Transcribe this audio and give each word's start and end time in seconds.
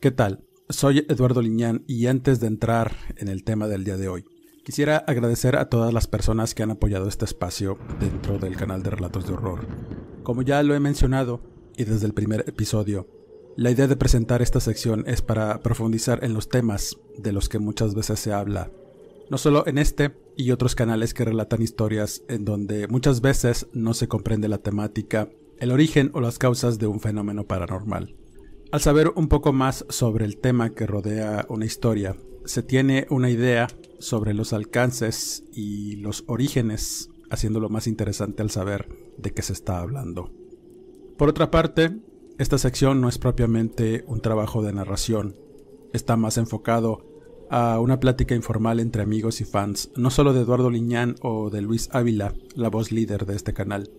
¿Qué 0.00 0.10
tal? 0.10 0.46
Soy 0.70 1.04
Eduardo 1.10 1.42
Liñán 1.42 1.84
y 1.86 2.06
antes 2.06 2.40
de 2.40 2.46
entrar 2.46 2.96
en 3.18 3.28
el 3.28 3.44
tema 3.44 3.68
del 3.68 3.84
día 3.84 3.98
de 3.98 4.08
hoy, 4.08 4.24
quisiera 4.64 4.96
agradecer 4.96 5.56
a 5.56 5.68
todas 5.68 5.92
las 5.92 6.06
personas 6.06 6.54
que 6.54 6.62
han 6.62 6.70
apoyado 6.70 7.06
este 7.06 7.26
espacio 7.26 7.76
dentro 8.00 8.38
del 8.38 8.56
canal 8.56 8.82
de 8.82 8.88
Relatos 8.88 9.26
de 9.26 9.34
Horror. 9.34 9.66
Como 10.22 10.40
ya 10.40 10.62
lo 10.62 10.74
he 10.74 10.80
mencionado 10.80 11.42
y 11.76 11.84
desde 11.84 12.06
el 12.06 12.14
primer 12.14 12.48
episodio, 12.48 13.08
la 13.58 13.70
idea 13.70 13.88
de 13.88 13.96
presentar 13.96 14.40
esta 14.40 14.60
sección 14.60 15.04
es 15.06 15.20
para 15.20 15.60
profundizar 15.60 16.24
en 16.24 16.32
los 16.32 16.48
temas 16.48 16.96
de 17.18 17.32
los 17.32 17.50
que 17.50 17.58
muchas 17.58 17.94
veces 17.94 18.20
se 18.20 18.32
habla, 18.32 18.70
no 19.28 19.36
solo 19.36 19.66
en 19.66 19.76
este 19.76 20.16
y 20.34 20.50
otros 20.50 20.74
canales 20.74 21.12
que 21.12 21.26
relatan 21.26 21.60
historias 21.60 22.22
en 22.26 22.46
donde 22.46 22.88
muchas 22.88 23.20
veces 23.20 23.66
no 23.74 23.92
se 23.92 24.08
comprende 24.08 24.48
la 24.48 24.62
temática, 24.62 25.28
el 25.58 25.70
origen 25.70 26.10
o 26.14 26.22
las 26.22 26.38
causas 26.38 26.78
de 26.78 26.86
un 26.86 27.00
fenómeno 27.00 27.44
paranormal. 27.44 28.16
Al 28.72 28.80
saber 28.80 29.12
un 29.16 29.26
poco 29.26 29.52
más 29.52 29.84
sobre 29.88 30.24
el 30.24 30.36
tema 30.36 30.70
que 30.70 30.86
rodea 30.86 31.44
una 31.48 31.64
historia, 31.64 32.16
se 32.44 32.62
tiene 32.62 33.08
una 33.10 33.28
idea 33.28 33.66
sobre 33.98 34.32
los 34.32 34.52
alcances 34.52 35.42
y 35.52 35.96
los 35.96 36.22
orígenes, 36.28 37.10
haciéndolo 37.30 37.68
más 37.68 37.88
interesante 37.88 38.42
al 38.42 38.50
saber 38.50 38.88
de 39.18 39.32
qué 39.32 39.42
se 39.42 39.54
está 39.54 39.80
hablando. 39.80 40.30
Por 41.18 41.28
otra 41.28 41.50
parte, 41.50 41.98
esta 42.38 42.58
sección 42.58 43.00
no 43.00 43.08
es 43.08 43.18
propiamente 43.18 44.04
un 44.06 44.20
trabajo 44.20 44.62
de 44.62 44.72
narración, 44.72 45.34
está 45.92 46.16
más 46.16 46.38
enfocado 46.38 47.04
a 47.50 47.80
una 47.80 47.98
plática 47.98 48.36
informal 48.36 48.78
entre 48.78 49.02
amigos 49.02 49.40
y 49.40 49.44
fans, 49.44 49.90
no 49.96 50.10
solo 50.10 50.32
de 50.32 50.42
Eduardo 50.42 50.70
Liñán 50.70 51.16
o 51.22 51.50
de 51.50 51.60
Luis 51.60 51.88
Ávila, 51.90 52.34
la 52.54 52.70
voz 52.70 52.92
líder 52.92 53.26
de 53.26 53.34
este 53.34 53.52
canal. 53.52 53.90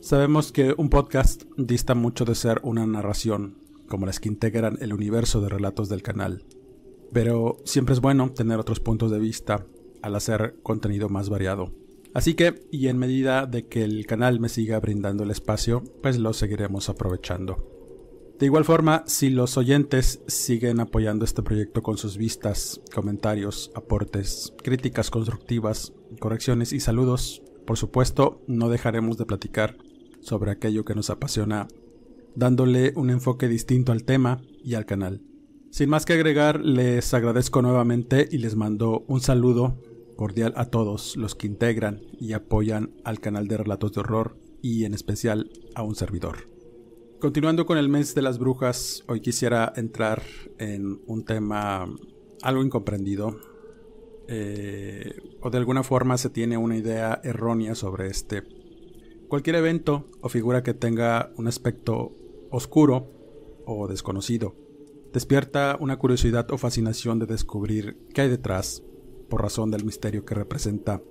Sabemos 0.00 0.52
que 0.52 0.74
un 0.78 0.88
podcast 0.88 1.42
dista 1.58 1.94
mucho 1.94 2.24
de 2.24 2.34
ser 2.34 2.60
una 2.62 2.86
narración, 2.86 3.65
como 3.86 4.06
las 4.06 4.20
que 4.20 4.28
integran 4.28 4.78
el 4.80 4.92
universo 4.92 5.40
de 5.40 5.48
relatos 5.48 5.88
del 5.88 6.02
canal. 6.02 6.44
Pero 7.12 7.58
siempre 7.64 7.94
es 7.94 8.00
bueno 8.00 8.32
tener 8.32 8.58
otros 8.58 8.80
puntos 8.80 9.10
de 9.10 9.18
vista 9.18 9.66
al 10.02 10.14
hacer 10.14 10.56
contenido 10.62 11.08
más 11.08 11.28
variado. 11.28 11.72
Así 12.14 12.34
que, 12.34 12.66
y 12.70 12.88
en 12.88 12.98
medida 12.98 13.46
de 13.46 13.66
que 13.66 13.84
el 13.84 14.06
canal 14.06 14.40
me 14.40 14.48
siga 14.48 14.80
brindando 14.80 15.24
el 15.24 15.30
espacio, 15.30 15.84
pues 16.02 16.18
lo 16.18 16.32
seguiremos 16.32 16.88
aprovechando. 16.88 17.76
De 18.38 18.46
igual 18.46 18.64
forma, 18.64 19.02
si 19.06 19.30
los 19.30 19.56
oyentes 19.56 20.20
siguen 20.26 20.80
apoyando 20.80 21.24
este 21.24 21.42
proyecto 21.42 21.82
con 21.82 21.96
sus 21.96 22.18
vistas, 22.18 22.82
comentarios, 22.94 23.70
aportes, 23.74 24.52
críticas 24.62 25.10
constructivas, 25.10 25.94
correcciones 26.18 26.74
y 26.74 26.80
saludos, 26.80 27.42
por 27.66 27.78
supuesto, 27.78 28.42
no 28.46 28.68
dejaremos 28.68 29.16
de 29.16 29.24
platicar 29.24 29.76
sobre 30.20 30.50
aquello 30.50 30.84
que 30.84 30.94
nos 30.94 31.08
apasiona 31.08 31.68
dándole 32.36 32.92
un 32.94 33.10
enfoque 33.10 33.48
distinto 33.48 33.90
al 33.90 34.04
tema 34.04 34.40
y 34.62 34.74
al 34.74 34.86
canal. 34.86 35.22
Sin 35.70 35.90
más 35.90 36.04
que 36.04 36.12
agregar, 36.12 36.60
les 36.60 37.12
agradezco 37.12 37.60
nuevamente 37.62 38.28
y 38.30 38.38
les 38.38 38.54
mando 38.54 39.04
un 39.08 39.20
saludo 39.20 39.82
cordial 40.16 40.52
a 40.56 40.66
todos 40.66 41.16
los 41.16 41.34
que 41.34 41.46
integran 41.46 42.00
y 42.20 42.32
apoyan 42.32 42.92
al 43.04 43.20
canal 43.20 43.48
de 43.48 43.58
Relatos 43.58 43.92
de 43.92 44.00
Horror 44.00 44.38
y 44.62 44.84
en 44.84 44.94
especial 44.94 45.50
a 45.74 45.82
un 45.82 45.94
servidor. 45.94 46.48
Continuando 47.20 47.66
con 47.66 47.78
el 47.78 47.88
mes 47.88 48.14
de 48.14 48.22
las 48.22 48.38
brujas, 48.38 49.02
hoy 49.08 49.20
quisiera 49.20 49.72
entrar 49.76 50.22
en 50.58 51.00
un 51.06 51.24
tema 51.24 51.88
algo 52.42 52.62
incomprendido 52.62 53.38
eh, 54.28 55.16
o 55.40 55.50
de 55.50 55.58
alguna 55.58 55.82
forma 55.82 56.18
se 56.18 56.30
tiene 56.30 56.56
una 56.56 56.76
idea 56.76 57.20
errónea 57.22 57.74
sobre 57.74 58.08
este. 58.08 58.42
Cualquier 59.28 59.56
evento 59.56 60.06
o 60.20 60.28
figura 60.28 60.62
que 60.62 60.74
tenga 60.74 61.32
un 61.36 61.48
aspecto 61.48 62.12
oscuro 62.56 63.10
o 63.66 63.86
desconocido. 63.86 64.56
Despierta 65.12 65.76
una 65.80 65.98
curiosidad 65.98 66.50
o 66.50 66.58
fascinación 66.58 67.18
de 67.18 67.26
descubrir 67.26 67.96
qué 68.12 68.22
hay 68.22 68.28
detrás, 68.28 68.82
por 69.28 69.42
razón 69.42 69.70
del 69.70 69.84
misterio 69.84 70.24
que 70.24 70.34
representa. 70.34 71.02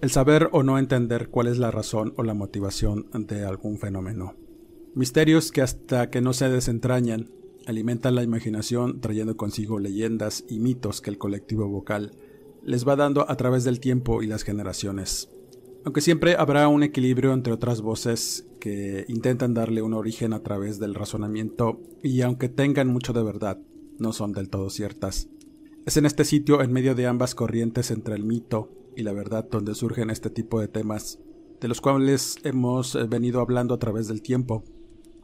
El 0.00 0.10
saber 0.10 0.48
o 0.52 0.62
no 0.62 0.78
entender 0.78 1.28
cuál 1.28 1.46
es 1.46 1.58
la 1.58 1.70
razón 1.70 2.14
o 2.16 2.22
la 2.22 2.34
motivación 2.34 3.06
de 3.12 3.44
algún 3.44 3.78
fenómeno. 3.78 4.34
Misterios 4.94 5.52
que 5.52 5.62
hasta 5.62 6.10
que 6.10 6.20
no 6.20 6.32
se 6.32 6.48
desentrañan, 6.48 7.30
alimentan 7.66 8.14
la 8.14 8.22
imaginación 8.22 9.00
trayendo 9.00 9.36
consigo 9.36 9.78
leyendas 9.78 10.44
y 10.48 10.58
mitos 10.58 11.00
que 11.00 11.10
el 11.10 11.18
colectivo 11.18 11.68
vocal 11.68 12.12
les 12.64 12.86
va 12.86 12.96
dando 12.96 13.30
a 13.30 13.36
través 13.36 13.64
del 13.64 13.80
tiempo 13.80 14.22
y 14.22 14.26
las 14.26 14.42
generaciones. 14.42 15.30
Aunque 15.84 16.00
siempre 16.00 16.36
habrá 16.36 16.68
un 16.68 16.84
equilibrio 16.84 17.32
entre 17.32 17.52
otras 17.52 17.80
voces 17.80 18.46
que 18.60 19.04
intentan 19.08 19.52
darle 19.52 19.82
un 19.82 19.94
origen 19.94 20.32
a 20.32 20.42
través 20.42 20.78
del 20.78 20.94
razonamiento 20.94 21.80
y 22.02 22.20
aunque 22.20 22.48
tengan 22.48 22.86
mucho 22.88 23.12
de 23.12 23.24
verdad, 23.24 23.58
no 23.98 24.12
son 24.12 24.32
del 24.32 24.48
todo 24.48 24.70
ciertas. 24.70 25.28
Es 25.84 25.96
en 25.96 26.06
este 26.06 26.24
sitio, 26.24 26.62
en 26.62 26.72
medio 26.72 26.94
de 26.94 27.08
ambas 27.08 27.34
corrientes 27.34 27.90
entre 27.90 28.14
el 28.14 28.22
mito 28.22 28.70
y 28.96 29.02
la 29.02 29.12
verdad, 29.12 29.48
donde 29.50 29.74
surgen 29.74 30.10
este 30.10 30.30
tipo 30.30 30.60
de 30.60 30.68
temas, 30.68 31.18
de 31.60 31.66
los 31.66 31.80
cuales 31.80 32.36
hemos 32.44 32.94
eh, 32.94 33.04
venido 33.04 33.40
hablando 33.40 33.74
a 33.74 33.78
través 33.78 34.06
del 34.06 34.22
tiempo. 34.22 34.62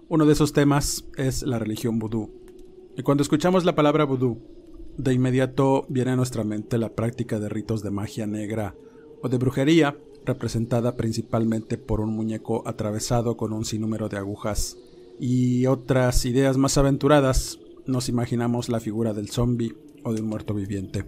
Uno 0.09 0.27
de 0.27 0.33
esos 0.33 0.53
temas 0.53 1.05
es 1.17 1.45
la 1.45 1.61
religión 1.61 2.01
vudú. 2.01 2.33
Y 2.97 3.03
cuando 3.03 3.23
escuchamos 3.23 3.65
la 3.65 3.77
palabra 3.77 4.05
vudú, 4.05 4.41
de 4.97 5.13
inmediato 5.13 5.87
viene 5.89 6.11
a 6.11 6.17
nuestra 6.17 6.43
mente 6.43 6.79
la 6.79 6.97
práctica 6.97 7.39
de 7.39 7.49
ritos 7.49 7.85
de 7.85 7.93
magia 7.93 8.27
negra 8.27 8.75
o 9.23 9.29
de 9.29 9.39
brujería 9.39 9.97
representada 10.29 10.97
principalmente 10.97 11.77
por 11.77 12.01
un 12.01 12.15
muñeco 12.15 12.63
atravesado 12.67 13.37
con 13.37 13.53
un 13.53 13.65
sinnúmero 13.65 14.09
de 14.09 14.19
agujas. 14.19 14.77
Y 15.19 15.67
otras 15.67 16.25
ideas 16.25 16.57
más 16.57 16.79
aventuradas, 16.79 17.59
nos 17.87 18.09
imaginamos 18.09 18.69
la 18.69 18.79
figura 18.79 19.13
del 19.13 19.31
zombie 19.31 19.75
o 20.05 20.13
de 20.13 20.23
un 20.23 20.29
muerto 20.29 20.55
viviente. 20.55 21.05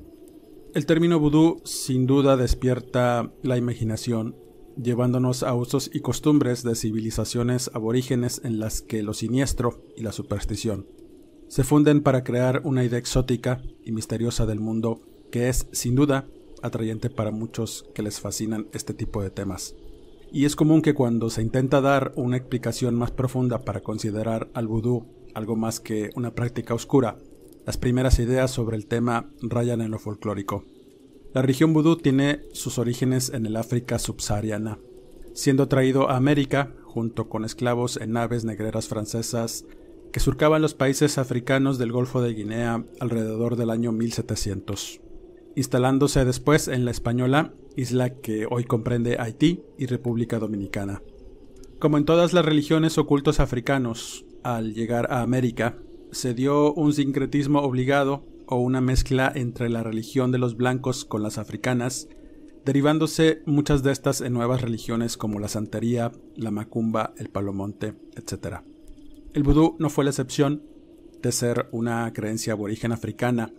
El 0.75 0.87
término 0.87 1.21
vudú 1.21 1.61
sin 1.65 2.07
duda 2.07 2.37
despierta 2.37 3.33
la 3.43 3.57
imaginación, 3.57 4.35
llevándonos 4.77 5.45
a 5.45 5.55
usos 5.55 5.91
y 5.93 6.01
costumbres 6.01 6.65
de 6.65 6.75
civilizaciones 6.75 7.71
aborígenes 7.75 8.41
en 8.45 8.59
las 8.59 8.83
que 8.83 9.03
lo 9.03 9.15
siniestro 9.15 9.85
y 9.97 10.03
la 10.03 10.13
superstición 10.13 10.87
se 11.51 11.65
funden 11.65 12.01
para 12.03 12.23
crear 12.23 12.63
una 12.65 12.85
idea 12.85 13.01
exótica 13.01 13.61
y 13.85 13.91
misteriosa 13.91 14.47
del 14.47 14.61
mundo 14.61 15.01
que 15.33 15.49
es, 15.49 15.67
sin 15.73 15.97
duda, 15.97 16.29
atrayente 16.62 17.10
para 17.10 17.30
muchos 17.30 17.86
que 17.95 18.03
les 18.03 18.21
fascinan 18.21 18.68
este 18.72 18.95
tipo 18.95 19.22
de 19.22 19.30
temas. 19.30 19.74
Y 20.33 20.45
es 20.45 20.54
común 20.54 20.80
que 20.80 20.95
cuando 20.95 21.28
se 21.28 21.42
intenta 21.42 21.80
dar 21.80 22.12
una 22.15 22.36
explicación 22.36 22.95
más 22.95 23.10
profunda 23.10 23.65
para 23.65 23.80
considerar 23.80 24.48
al 24.54 24.68
vudú 24.68 25.07
algo 25.34 25.57
más 25.57 25.80
que 25.80 26.10
una 26.15 26.34
práctica 26.34 26.74
oscura, 26.74 27.18
las 27.66 27.77
primeras 27.77 28.18
ideas 28.18 28.51
sobre 28.51 28.77
el 28.77 28.86
tema 28.86 29.30
rayan 29.42 29.80
en 29.80 29.91
lo 29.91 29.98
folclórico. 29.98 30.65
La 31.34 31.42
religión 31.42 31.72
vudú 31.72 31.97
tiene 31.97 32.42
sus 32.53 32.78
orígenes 32.78 33.30
en 33.30 33.47
el 33.47 33.56
África 33.56 33.98
subsahariana, 33.98 34.78
siendo 35.34 35.68
traído 35.68 36.10
a 36.10 36.16
América 36.16 36.74
junto 36.84 37.28
con 37.28 37.45
esclavos 37.45 37.97
en 37.97 38.13
naves 38.13 38.45
negreras 38.45 38.89
francesas 38.89 39.65
que 40.13 40.21
surcaban 40.21 40.63
los 40.63 40.74
países 40.74 41.18
africanos 41.18 41.78
del 41.78 41.92
Golfo 41.92 42.21
de 42.21 42.34
Guinea 42.34 42.84
alrededor 42.98 43.56
del 43.56 43.71
año 43.71 43.92
1700 43.92 45.01
instalándose 45.57 46.25
después 46.25 46.69
en 46.69 46.85
la 46.85 46.91
Española, 46.91 47.55
isla 47.77 48.11
que 48.11 48.47
hoy 48.51 48.65
comprende 48.65 49.19
Haití 49.19 49.63
y 49.79 49.87
República 49.87 50.39
Dominicana. 50.39 51.03
Como 51.79 51.97
en 51.97 52.05
todas 52.05 52.33
las 52.33 52.45
religiones 52.45 52.99
ocultos 52.99 53.41
africanos, 53.41 54.27
al 54.43 54.75
llegar 54.75 55.11
a 55.11 55.23
América, 55.23 55.79
se 56.13 56.35
dio 56.35 56.73
un 56.75 56.93
sincretismo 56.93 57.61
obligado 57.61 58.25
o 58.47 58.57
una 58.57 58.81
mezcla 58.81 59.33
entre 59.35 59.69
la 59.69 59.83
religión 59.83 60.33
de 60.33 60.39
los 60.39 60.57
blancos 60.57 61.05
con 61.05 61.23
las 61.23 61.39
africanas, 61.39 62.09
derivándose 62.65 63.43
muchas 63.47 63.83
de 63.83 63.93
estas 63.93 64.21
en 64.21 64.33
nuevas 64.33 64.61
religiones 64.61 65.17
como 65.17 65.39
la 65.39 65.49
santería, 65.49 66.13
la 66.37 66.51
macumba, 66.51 67.15
el 67.17 67.31
palomonte, 67.31 67.95
etc. 68.17 68.57
El 69.33 69.43
vudú 69.43 69.77
no 69.79 69.89
fue 69.89 70.05
la 70.05 70.11
excepción 70.11 70.63
de 71.23 71.33
ser 71.33 71.69
una 71.71 72.13
creencia 72.13 72.55
aborigen 72.55 72.93
africana, 72.93 73.53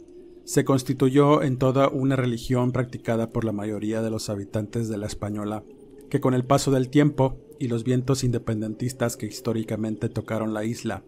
se 0.44 0.66
constituyó 0.66 1.44
en 1.44 1.58
toda 1.58 1.88
una 1.90 2.16
religión 2.16 2.72
practicada 2.72 3.32
por 3.32 3.46
la 3.46 3.52
mayoría 3.52 4.02
de 4.02 4.10
los 4.10 4.30
habitantes 4.30 4.90
de 4.90 4.98
la 4.98 5.08
Española, 5.08 5.64
que 6.10 6.20
con 6.20 6.34
el 6.34 6.44
paso 6.44 6.72
del 6.72 6.90
tiempo 6.90 7.38
y 7.60 7.68
los 7.68 7.84
vientos 7.84 8.24
independentistas 8.24 9.18
que 9.18 9.28
históricamente 9.28 10.10
tocaron 10.10 10.54
la 10.54 10.66
isla, 10.66 11.04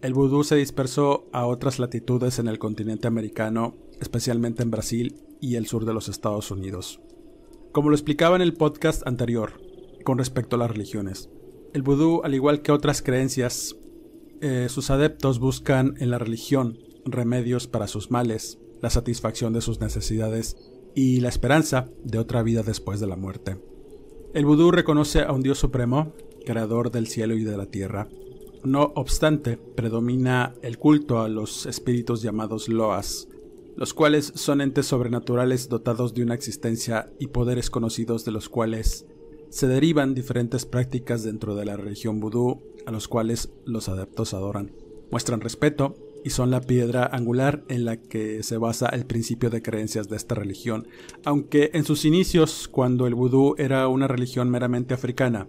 el 0.00 0.14
vudú 0.14 0.44
se 0.44 0.56
dispersó 0.56 1.28
a 1.32 1.46
otras 1.46 1.78
latitudes 1.78 2.38
en 2.38 2.48
el 2.48 2.58
continente 2.58 3.08
americano, 3.08 3.74
especialmente 4.00 4.62
en 4.62 4.70
Brasil 4.70 5.16
y 5.40 5.56
el 5.56 5.66
sur 5.66 5.84
de 5.84 5.92
los 5.92 6.08
Estados 6.08 6.50
Unidos. 6.50 7.00
Como 7.72 7.90
lo 7.90 7.96
explicaba 7.96 8.36
en 8.36 8.42
el 8.42 8.54
podcast 8.54 9.06
anterior, 9.06 9.60
con 10.04 10.18
respecto 10.18 10.56
a 10.56 10.58
las 10.60 10.70
religiones, 10.70 11.30
el 11.74 11.82
vudú, 11.82 12.22
al 12.24 12.34
igual 12.34 12.62
que 12.62 12.72
otras 12.72 13.02
creencias, 13.02 13.76
eh, 14.40 14.68
sus 14.70 14.90
adeptos 14.90 15.38
buscan 15.40 15.94
en 15.98 16.10
la 16.10 16.18
religión 16.18 16.78
remedios 17.04 17.66
para 17.66 17.88
sus 17.88 18.10
males, 18.10 18.58
la 18.80 18.90
satisfacción 18.90 19.52
de 19.52 19.60
sus 19.60 19.80
necesidades 19.80 20.56
y 20.94 21.20
la 21.20 21.28
esperanza 21.28 21.90
de 22.04 22.18
otra 22.18 22.42
vida 22.42 22.62
después 22.62 23.00
de 23.00 23.06
la 23.06 23.16
muerte. 23.16 23.56
El 24.34 24.44
vudú 24.44 24.70
reconoce 24.70 25.22
a 25.22 25.32
un 25.32 25.42
Dios 25.42 25.58
supremo, 25.58 26.12
creador 26.44 26.90
del 26.90 27.06
cielo 27.06 27.34
y 27.34 27.44
de 27.44 27.56
la 27.56 27.66
tierra. 27.66 28.08
No 28.64 28.92
obstante, 28.94 29.56
predomina 29.56 30.54
el 30.62 30.78
culto 30.78 31.20
a 31.20 31.28
los 31.28 31.66
espíritus 31.66 32.22
llamados 32.22 32.68
loas, 32.68 33.28
los 33.76 33.94
cuales 33.94 34.32
son 34.34 34.60
entes 34.60 34.86
sobrenaturales 34.86 35.68
dotados 35.68 36.14
de 36.14 36.22
una 36.22 36.34
existencia 36.34 37.10
y 37.18 37.28
poderes 37.28 37.70
conocidos 37.70 38.24
de 38.24 38.32
los 38.32 38.48
cuales 38.48 39.06
se 39.50 39.68
derivan 39.68 40.14
diferentes 40.14 40.66
prácticas 40.66 41.22
dentro 41.22 41.54
de 41.54 41.64
la 41.64 41.76
religión 41.76 42.20
vudú 42.20 42.60
a 42.86 42.90
los 42.90 43.08
cuales 43.08 43.50
los 43.64 43.88
adeptos 43.88 44.34
adoran. 44.34 44.72
Muestran 45.10 45.40
respeto 45.40 45.94
y 46.24 46.30
son 46.30 46.50
la 46.50 46.60
piedra 46.60 47.06
angular 47.06 47.64
en 47.68 47.84
la 47.84 47.96
que 47.96 48.42
se 48.42 48.56
basa 48.56 48.88
el 48.88 49.06
principio 49.06 49.50
de 49.50 49.62
creencias 49.62 50.08
de 50.08 50.16
esta 50.16 50.34
religión, 50.34 50.88
aunque 51.24 51.70
en 51.74 51.84
sus 51.84 52.04
inicios, 52.04 52.68
cuando 52.68 53.06
el 53.06 53.14
vudú 53.14 53.54
era 53.58 53.88
una 53.88 54.08
religión 54.08 54.50
meramente 54.50 54.94
africana, 54.94 55.48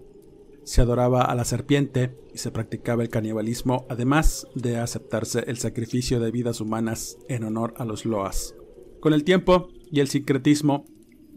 se 0.63 0.81
adoraba 0.81 1.23
a 1.23 1.35
la 1.35 1.45
serpiente 1.45 2.15
y 2.33 2.37
se 2.37 2.51
practicaba 2.51 3.01
el 3.01 3.09
canibalismo, 3.09 3.87
además 3.89 4.47
de 4.53 4.77
aceptarse 4.77 5.43
el 5.47 5.57
sacrificio 5.57 6.19
de 6.19 6.31
vidas 6.31 6.61
humanas 6.61 7.17
en 7.27 7.43
honor 7.43 7.73
a 7.77 7.85
los 7.85 8.05
loas. 8.05 8.55
Con 8.99 9.13
el 9.13 9.23
tiempo 9.23 9.69
y 9.91 9.99
el 9.99 10.09
sincretismo, 10.09 10.85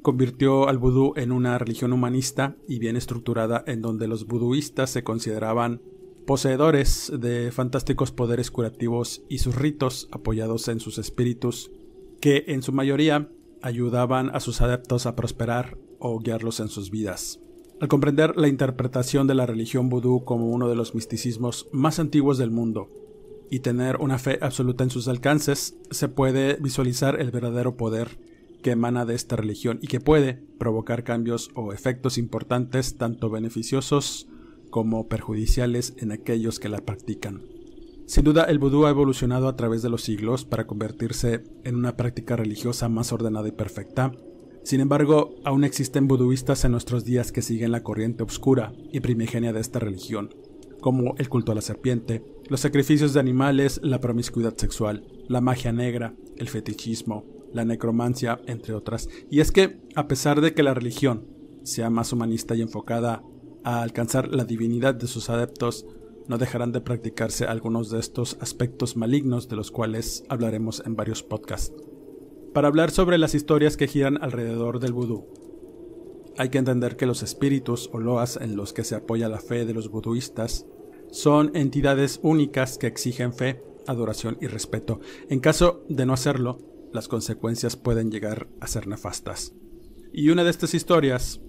convirtió 0.03 0.69
al 0.69 0.79
vudú 0.79 1.15
en 1.17 1.33
una 1.33 1.59
religión 1.59 1.93
humanista 1.93 2.57
y 2.69 2.79
bien 2.79 2.97
estructurada 2.97 3.63
en 3.67 3.81
donde 3.81 4.09
los 4.09 4.27
buduistas 4.27 4.91
se 4.91 5.05
consideraban 5.05 5.81
poseedores 6.27 7.13
de 7.17 7.51
fantásticos 7.53 8.13
poderes 8.13 8.51
curativos 8.51 9.23
y 9.29 9.39
sus 9.39 9.55
ritos 9.55 10.09
apoyados 10.13 10.69
en 10.69 10.81
sus 10.81 10.99
espíritus, 10.99 11.71
que 12.21 12.45
en 12.49 12.63
su 12.63 12.73
mayoría 12.73 13.29
ayudaban 13.63 14.35
a 14.35 14.41
sus 14.41 14.61
adeptos 14.61 15.07
a 15.07 15.17
prosperar 15.17 15.79
o 15.99 16.19
guiarlos 16.19 16.61
en 16.61 16.69
sus 16.69 16.91
vidas. 16.91 17.41
Al 17.81 17.89
comprender 17.89 18.37
la 18.37 18.49
interpretación 18.49 19.27
de 19.27 19.35
la 19.35 19.47
religión 19.47 19.89
vudú 19.89 20.25
como 20.25 20.51
uno 20.51 20.69
de 20.69 20.77
los 20.77 20.95
misticismos 20.95 21.69
más 21.73 21.99
antiguos 21.99 22.39
del 22.39 22.51
mundo 22.51 22.89
y 23.51 23.61
tener 23.61 23.97
una 23.97 24.19
fe 24.19 24.39
absoluta 24.41 24.85
en 24.85 24.91
sus 24.91 25.09
alcances, 25.09 25.77
se 25.91 26.09
puede 26.09 26.55
visualizar 26.61 27.21
el 27.21 27.31
verdadero 27.31 27.77
poder 27.77 28.19
que 28.63 28.71
emana 28.71 29.05
de 29.05 29.15
esta 29.15 29.37
religión 29.37 29.79
y 29.83 29.89
que 29.89 30.01
puede 30.01 30.35
provocar 30.59 31.03
cambios 31.03 31.51
o 31.55 31.73
efectos 31.73 32.19
importantes 32.19 32.97
tanto 32.97 33.29
beneficiosos 33.29 34.29
como 34.73 35.07
perjudiciales 35.07 35.95
en 35.99 36.11
aquellos 36.13 36.59
que 36.59 36.71
la 36.71 36.81
practican. 36.81 37.43
Sin 38.07 38.25
duda, 38.25 38.45
el 38.45 38.59
vudú 38.59 38.87
ha 38.87 38.91
evolucionado 38.91 39.47
a 39.47 39.55
través 39.55 39.83
de 39.83 39.91
los 39.91 40.03
siglos 40.03 40.45
para 40.47 40.67
convertirse 40.67 41.45
en 41.63 41.77
una 41.77 41.97
práctica 41.97 42.37
religiosa 42.37 42.89
más 42.89 43.13
ordenada 43.13 43.47
y 43.47 43.53
perfecta. 43.53 44.13
Sin 44.65 44.81
embargo, 44.81 45.37
aún 45.45 45.65
existen 45.65 46.09
buduistas 46.09 46.65
en 46.65 46.73
nuestros 46.73 47.05
días 47.05 47.33
que 47.33 47.43
siguen 47.43 47.71
la 47.71 47.83
corriente 47.83 48.23
oscura 48.23 48.73
y 48.91 49.01
primigenia 49.01 49.53
de 49.53 49.61
esta 49.61 49.79
religión, 49.79 50.35
como 50.81 51.15
el 51.19 51.29
culto 51.29 51.53
a 51.53 51.55
la 51.55 51.61
serpiente, 51.61 52.25
los 52.49 52.61
sacrificios 52.61 53.13
de 53.13 53.21
animales, 53.21 53.79
la 53.83 54.01
promiscuidad 54.01 54.57
sexual, 54.57 55.07
la 55.29 55.43
magia 55.43 55.73
negra, 55.73 56.15
el 56.39 56.49
fetichismo, 56.49 57.27
la 57.53 57.67
necromancia, 57.67 58.41
entre 58.47 58.73
otras. 58.73 59.09
Y 59.31 59.41
es 59.41 59.53
que, 59.53 59.81
a 59.95 60.09
pesar 60.09 60.41
de 60.41 60.55
que 60.55 60.63
la 60.63 60.73
religión 60.73 61.27
sea 61.63 61.91
más 61.91 62.13
humanista 62.13 62.55
y 62.55 62.63
enfocada 62.63 63.23
a 63.65 63.83
alcanzar 63.83 64.29
la 64.29 64.45
divinidad 64.45 64.95
de 64.95 65.07
sus 65.07 65.31
adeptos, 65.31 65.87
no 66.29 66.39
dejarán 66.39 66.73
de 66.73 66.81
practicarse 66.81 67.47
algunos 67.47 67.91
de 67.91 67.99
estos 67.99 68.37
aspectos 68.41 68.97
malignos 68.97 69.49
de 69.49 69.57
los 69.57 69.71
cuales 69.71 70.25
hablaremos 70.29 70.83
en 70.87 70.97
varios 70.97 71.23
podcasts. 71.23 71.75
Para 72.53 72.69
hablar 72.69 72.91
sobre 72.91 73.19
las 73.19 73.35
historias 73.35 73.77
que 73.77 73.89
giran 73.89 74.23
alrededor 74.23 74.79
del 74.79 74.93
vudú, 74.93 75.27
hay 76.39 76.49
que 76.49 76.59
entender 76.59 76.97
que 76.97 77.07
los 77.07 77.23
espíritus 77.23 77.91
o 77.93 77.99
loas 77.99 78.39
en 78.41 78.57
los 78.57 78.73
que 78.73 78.85
se 78.85 78.95
apoya 78.95 79.29
la 79.29 79.41
fe 79.41 79.65
de 79.65 79.75
los 79.75 79.89
buduistas 79.89 80.67
son 81.11 81.51
entidades 81.55 82.21
únicas 82.23 82.79
que 82.79 82.87
exigen 82.87 83.35
fe, 83.35 83.63
adoración 83.87 84.39
y 84.41 84.47
respeto. 84.47 85.01
En 85.29 85.41
caso 85.41 85.85
de 85.89 86.07
no 86.07 86.15
hacerlo, 86.15 86.59
las 86.93 87.09
consecuencias 87.09 87.77
pueden 87.77 88.11
llegar 88.11 88.49
a 88.61 88.67
ser 88.67 88.87
nefastas. 88.87 89.55
Y 90.13 90.31
una 90.31 90.45
de 90.45 90.51
estas 90.51 90.75
historias 90.75 91.41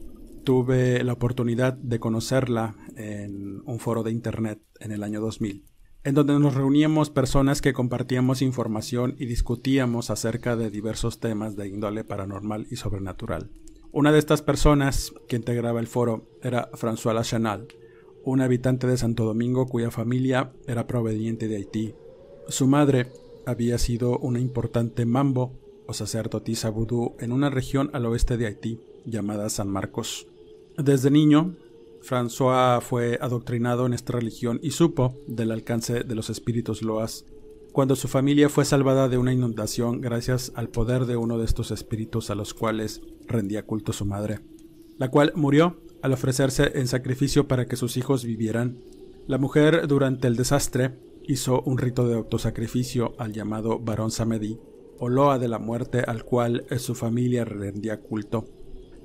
tuve 0.44 1.04
la 1.04 1.14
oportunidad 1.14 1.74
de 1.74 2.00
conocerla 2.00 2.76
en 2.96 3.62
un 3.66 3.80
foro 3.80 4.04
de 4.04 4.12
internet 4.12 4.62
en 4.80 4.92
el 4.92 5.04
año 5.04 5.22
2000, 5.22 5.66
en 6.04 6.16
donde 6.16 6.38
nos 6.40 6.54
reuníamos 6.54 7.10
personas 7.10 7.62
que 7.62 7.74
compartíamos 7.74 8.42
información 8.42 9.16
y 9.18 9.26
discutíamos 9.26 10.10
acerca 10.10 10.56
de 10.56 10.70
diversos 10.70 11.20
temas 11.20 11.56
de 11.56 11.68
índole 11.68 12.04
paranormal 12.04 12.68
y 12.70 12.76
sobrenatural. 12.76 13.50
Una 13.92 14.12
de 14.12 14.20
estas 14.20 14.42
personas 14.42 15.14
que 15.28 15.36
integraba 15.36 15.80
el 15.80 15.88
foro 15.88 16.28
era 16.42 16.72
François 16.72 17.14
Lachanal, 17.14 17.68
un 18.24 18.42
habitante 18.42 18.88
de 18.88 18.98
Santo 18.98 19.26
Domingo 19.26 19.68
cuya 19.68 19.92
familia 19.92 20.54
era 20.68 20.88
proveniente 20.88 21.48
de 21.48 21.58
Haití. 21.58 21.94
Su 22.48 22.68
madre 22.68 23.12
había 23.46 23.78
sido 23.78 24.18
una 24.18 24.40
importante 24.40 25.06
mambo 25.06 25.60
o 25.86 25.94
sacerdotisa 25.94 26.70
vudú 26.70 27.16
en 27.20 27.32
una 27.32 27.50
región 27.50 27.90
al 27.94 28.06
oeste 28.06 28.38
de 28.38 28.48
Haití 28.48 28.80
llamada 29.06 29.50
San 29.50 29.70
Marcos. 29.70 30.28
Desde 30.78 31.12
niño, 31.12 31.56
François 32.02 32.82
fue 32.82 33.18
adoctrinado 33.22 33.86
en 33.86 33.94
esta 33.94 34.14
religión 34.14 34.60
y 34.64 34.72
supo 34.72 35.16
del 35.28 35.52
alcance 35.52 36.04
de 36.04 36.16
los 36.16 36.30
espíritus 36.30 36.82
loas 36.82 37.26
cuando 37.74 37.96
su 37.96 38.08
familia 38.08 38.50
fue 38.50 38.66
salvada 38.66 39.10
de 39.10 39.18
una 39.18 39.34
inundación 39.34 40.00
gracias 40.00 40.52
al 40.56 40.70
poder 40.70 41.06
de 41.06 41.18
uno 41.18 41.40
de 41.40 41.46
estos 41.46 41.72
espíritus 41.72 42.30
a 42.30 42.36
los 42.36 42.54
cuales 42.54 43.02
rendía 43.28 43.66
culto 43.66 43.94
su 43.94 44.06
madre, 44.06 44.42
la 45.00 45.10
cual 45.10 45.34
murió 45.36 45.78
al 46.04 46.14
ofrecerse 46.14 46.72
en 46.76 46.88
sacrificio 46.88 47.48
para 47.48 47.66
que 47.66 47.76
sus 47.76 47.98
hijos 47.98 48.26
vivieran. 48.26 48.78
La 49.26 49.40
mujer 49.40 49.88
durante 49.88 50.28
el 50.28 50.36
desastre 50.36 51.00
hizo 51.24 51.62
un 51.62 51.80
rito 51.80 52.08
de 52.08 52.14
autosacrificio 52.14 53.16
al 53.18 53.34
llamado 53.34 53.80
Barón 53.80 54.12
Samedi, 54.12 54.60
o 55.00 55.10
loa 55.10 55.40
de 55.40 55.48
la 55.48 55.58
muerte 55.58 56.04
al 56.06 56.24
cual 56.26 56.66
su 56.78 56.94
familia 56.94 57.44
rendía 57.44 58.02
culto. 58.02 58.46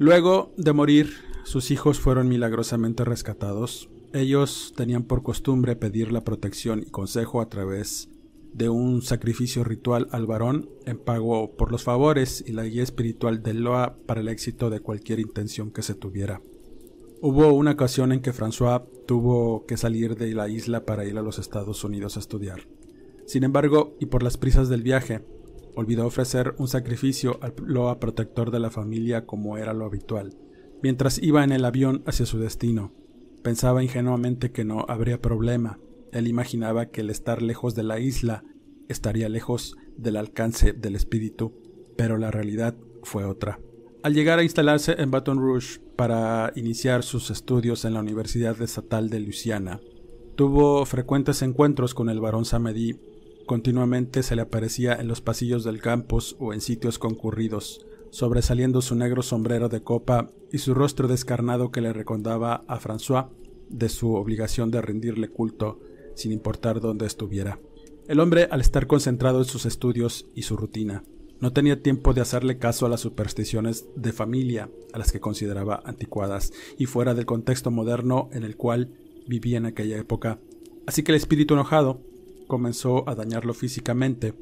Luego 0.00 0.52
de 0.56 0.72
morir, 0.72 1.10
sus 1.42 1.72
hijos 1.72 1.98
fueron 1.98 2.28
milagrosamente 2.28 3.04
rescatados. 3.04 3.88
Ellos 4.12 4.72
tenían 4.76 5.02
por 5.02 5.24
costumbre 5.24 5.74
pedir 5.74 6.12
la 6.12 6.22
protección 6.22 6.84
y 6.86 6.90
consejo 6.90 7.40
a 7.40 7.48
través 7.48 8.08
de 8.52 8.68
un 8.68 9.02
sacrificio 9.02 9.64
ritual 9.64 10.06
al 10.12 10.26
varón 10.26 10.70
en 10.86 10.98
pago 10.98 11.56
por 11.56 11.72
los 11.72 11.82
favores 11.82 12.44
y 12.46 12.52
la 12.52 12.62
guía 12.64 12.84
espiritual 12.84 13.42
del 13.42 13.62
Loa 13.62 13.96
para 14.06 14.20
el 14.20 14.28
éxito 14.28 14.70
de 14.70 14.78
cualquier 14.78 15.18
intención 15.18 15.72
que 15.72 15.82
se 15.82 15.94
tuviera. 15.94 16.40
Hubo 17.20 17.52
una 17.52 17.72
ocasión 17.72 18.12
en 18.12 18.20
que 18.20 18.32
François 18.32 18.84
tuvo 19.04 19.66
que 19.66 19.76
salir 19.76 20.14
de 20.14 20.32
la 20.32 20.48
isla 20.48 20.84
para 20.84 21.06
ir 21.06 21.18
a 21.18 21.22
los 21.22 21.40
Estados 21.40 21.82
Unidos 21.82 22.16
a 22.16 22.20
estudiar. 22.20 22.68
Sin 23.26 23.42
embargo, 23.42 23.96
y 23.98 24.06
por 24.06 24.22
las 24.22 24.36
prisas 24.36 24.68
del 24.68 24.82
viaje, 24.82 25.24
olvidó 25.78 26.06
ofrecer 26.06 26.56
un 26.58 26.66
sacrificio 26.66 27.38
al 27.40 27.54
Loa 27.64 28.00
protector 28.00 28.50
de 28.50 28.58
la 28.58 28.68
familia 28.68 29.26
como 29.26 29.58
era 29.58 29.72
lo 29.74 29.84
habitual. 29.84 30.36
Mientras 30.82 31.22
iba 31.22 31.44
en 31.44 31.52
el 31.52 31.64
avión 31.64 32.02
hacia 32.04 32.26
su 32.26 32.40
destino, 32.40 32.92
pensaba 33.44 33.84
ingenuamente 33.84 34.50
que 34.50 34.64
no 34.64 34.84
habría 34.88 35.22
problema. 35.22 35.78
Él 36.10 36.26
imaginaba 36.26 36.86
que 36.86 37.02
el 37.02 37.10
estar 37.10 37.42
lejos 37.42 37.76
de 37.76 37.84
la 37.84 38.00
isla 38.00 38.42
estaría 38.88 39.28
lejos 39.28 39.76
del 39.96 40.16
alcance 40.16 40.72
del 40.72 40.96
espíritu, 40.96 41.54
pero 41.96 42.18
la 42.18 42.32
realidad 42.32 42.76
fue 43.04 43.24
otra. 43.24 43.60
Al 44.02 44.14
llegar 44.14 44.40
a 44.40 44.42
instalarse 44.42 44.96
en 44.98 45.12
Baton 45.12 45.38
Rouge 45.38 45.78
para 45.94 46.52
iniciar 46.56 47.04
sus 47.04 47.30
estudios 47.30 47.84
en 47.84 47.94
la 47.94 48.00
Universidad 48.00 48.60
Estatal 48.60 49.10
de 49.10 49.20
Luisiana, 49.20 49.80
tuvo 50.34 50.84
frecuentes 50.86 51.40
encuentros 51.42 51.94
con 51.94 52.10
el 52.10 52.18
barón 52.18 52.44
Samedi 52.44 52.98
Continuamente 53.48 54.22
se 54.22 54.36
le 54.36 54.42
aparecía 54.42 54.92
en 54.92 55.08
los 55.08 55.22
pasillos 55.22 55.64
del 55.64 55.80
campus 55.80 56.36
o 56.38 56.52
en 56.52 56.60
sitios 56.60 56.98
concurridos, 56.98 57.86
sobresaliendo 58.10 58.82
su 58.82 58.94
negro 58.94 59.22
sombrero 59.22 59.70
de 59.70 59.82
copa 59.82 60.30
y 60.52 60.58
su 60.58 60.74
rostro 60.74 61.08
descarnado 61.08 61.70
que 61.70 61.80
le 61.80 61.94
recordaba 61.94 62.62
a 62.68 62.78
François 62.78 63.30
de 63.70 63.88
su 63.88 64.12
obligación 64.12 64.70
de 64.70 64.82
rendirle 64.82 65.30
culto 65.30 65.80
sin 66.14 66.30
importar 66.30 66.82
dónde 66.82 67.06
estuviera. 67.06 67.58
El 68.06 68.20
hombre, 68.20 68.48
al 68.50 68.60
estar 68.60 68.86
concentrado 68.86 69.38
en 69.38 69.46
sus 69.46 69.64
estudios 69.64 70.26
y 70.34 70.42
su 70.42 70.54
rutina, 70.58 71.04
no 71.40 71.54
tenía 71.54 71.82
tiempo 71.82 72.12
de 72.12 72.20
hacerle 72.20 72.58
caso 72.58 72.84
a 72.84 72.90
las 72.90 73.00
supersticiones 73.00 73.86
de 73.96 74.12
familia, 74.12 74.68
a 74.92 74.98
las 74.98 75.10
que 75.10 75.20
consideraba 75.20 75.80
anticuadas 75.86 76.52
y 76.76 76.84
fuera 76.84 77.14
del 77.14 77.24
contexto 77.24 77.70
moderno 77.70 78.28
en 78.30 78.44
el 78.44 78.58
cual 78.58 78.92
vivía 79.26 79.56
en 79.56 79.64
aquella 79.64 79.96
época. 79.96 80.38
Así 80.86 81.02
que 81.02 81.12
el 81.12 81.16
espíritu 81.16 81.54
enojado 81.54 82.02
comenzó 82.48 83.08
a 83.08 83.14
dañarlo 83.14 83.54
físicamente. 83.54 84.34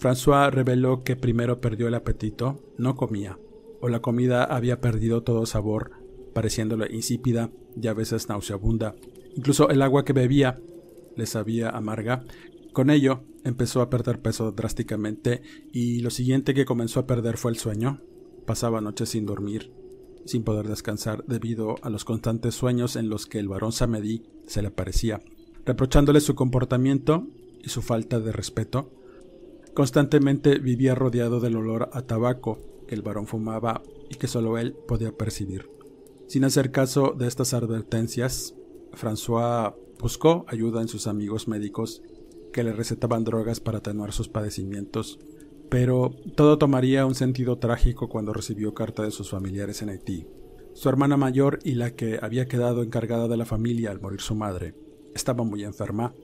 François 0.00 0.50
reveló 0.50 1.04
que 1.04 1.14
primero 1.14 1.60
perdió 1.60 1.86
el 1.86 1.94
apetito, 1.94 2.58
no 2.76 2.96
comía, 2.96 3.38
o 3.80 3.88
la 3.88 4.00
comida 4.00 4.42
había 4.42 4.80
perdido 4.80 5.22
todo 5.22 5.46
sabor, 5.46 5.92
pareciéndole 6.34 6.92
insípida 6.92 7.52
y 7.80 7.86
a 7.86 7.94
veces 7.94 8.28
nauseabunda. 8.28 8.96
Incluso 9.36 9.68
el 9.68 9.82
agua 9.82 10.04
que 10.04 10.12
bebía 10.12 10.58
le 11.16 11.26
sabía 11.26 11.70
amarga. 11.70 12.24
Con 12.72 12.90
ello, 12.90 13.24
empezó 13.44 13.80
a 13.82 13.90
perder 13.90 14.20
peso 14.20 14.52
drásticamente 14.52 15.42
y 15.72 16.00
lo 16.00 16.10
siguiente 16.10 16.54
que 16.54 16.64
comenzó 16.64 17.00
a 17.00 17.06
perder 17.06 17.36
fue 17.36 17.52
el 17.52 17.58
sueño. 17.58 18.00
Pasaba 18.46 18.80
noches 18.80 19.10
sin 19.10 19.26
dormir, 19.26 19.72
sin 20.24 20.44
poder 20.44 20.66
descansar 20.68 21.24
debido 21.26 21.76
a 21.82 21.90
los 21.90 22.04
constantes 22.04 22.54
sueños 22.54 22.96
en 22.96 23.08
los 23.08 23.26
que 23.26 23.38
el 23.38 23.48
varón 23.48 23.72
Samedi 23.72 24.22
se 24.46 24.62
le 24.62 24.68
aparecía, 24.68 25.20
reprochándole 25.64 26.20
su 26.20 26.34
comportamiento 26.34 27.26
y 27.62 27.68
su 27.68 27.82
falta 27.82 28.20
de 28.20 28.32
respeto. 28.32 28.90
Constantemente 29.74 30.58
vivía 30.58 30.94
rodeado 30.94 31.40
del 31.40 31.56
olor 31.56 31.90
a 31.92 32.02
tabaco 32.02 32.58
que 32.86 32.94
el 32.94 33.02
varón 33.02 33.26
fumaba 33.26 33.82
y 34.08 34.16
que 34.16 34.26
solo 34.26 34.58
él 34.58 34.74
podía 34.86 35.12
percibir. 35.12 35.70
Sin 36.26 36.44
hacer 36.44 36.70
caso 36.70 37.14
de 37.16 37.26
estas 37.26 37.54
advertencias, 37.54 38.54
François 38.92 39.74
buscó 39.98 40.44
ayuda 40.48 40.80
en 40.80 40.88
sus 40.88 41.06
amigos 41.06 41.48
médicos 41.48 42.02
que 42.52 42.64
le 42.64 42.72
recetaban 42.72 43.24
drogas 43.24 43.60
para 43.60 43.78
atenuar 43.78 44.12
sus 44.12 44.28
padecimientos, 44.28 45.18
pero 45.68 46.14
todo 46.34 46.58
tomaría 46.58 47.06
un 47.06 47.14
sentido 47.14 47.58
trágico 47.58 48.08
cuando 48.08 48.32
recibió 48.32 48.74
carta 48.74 49.02
de 49.02 49.12
sus 49.12 49.30
familiares 49.30 49.82
en 49.82 49.90
Haití. 49.90 50.26
Su 50.74 50.88
hermana 50.88 51.16
mayor 51.16 51.58
y 51.64 51.74
la 51.74 51.94
que 51.94 52.18
había 52.20 52.46
quedado 52.46 52.82
encargada 52.82 53.28
de 53.28 53.36
la 53.36 53.44
familia 53.44 53.90
al 53.90 54.00
morir 54.00 54.20
su 54.20 54.34
madre 54.34 54.74
estaba 55.14 55.44
muy 55.44 55.64
enferma, 55.64 56.14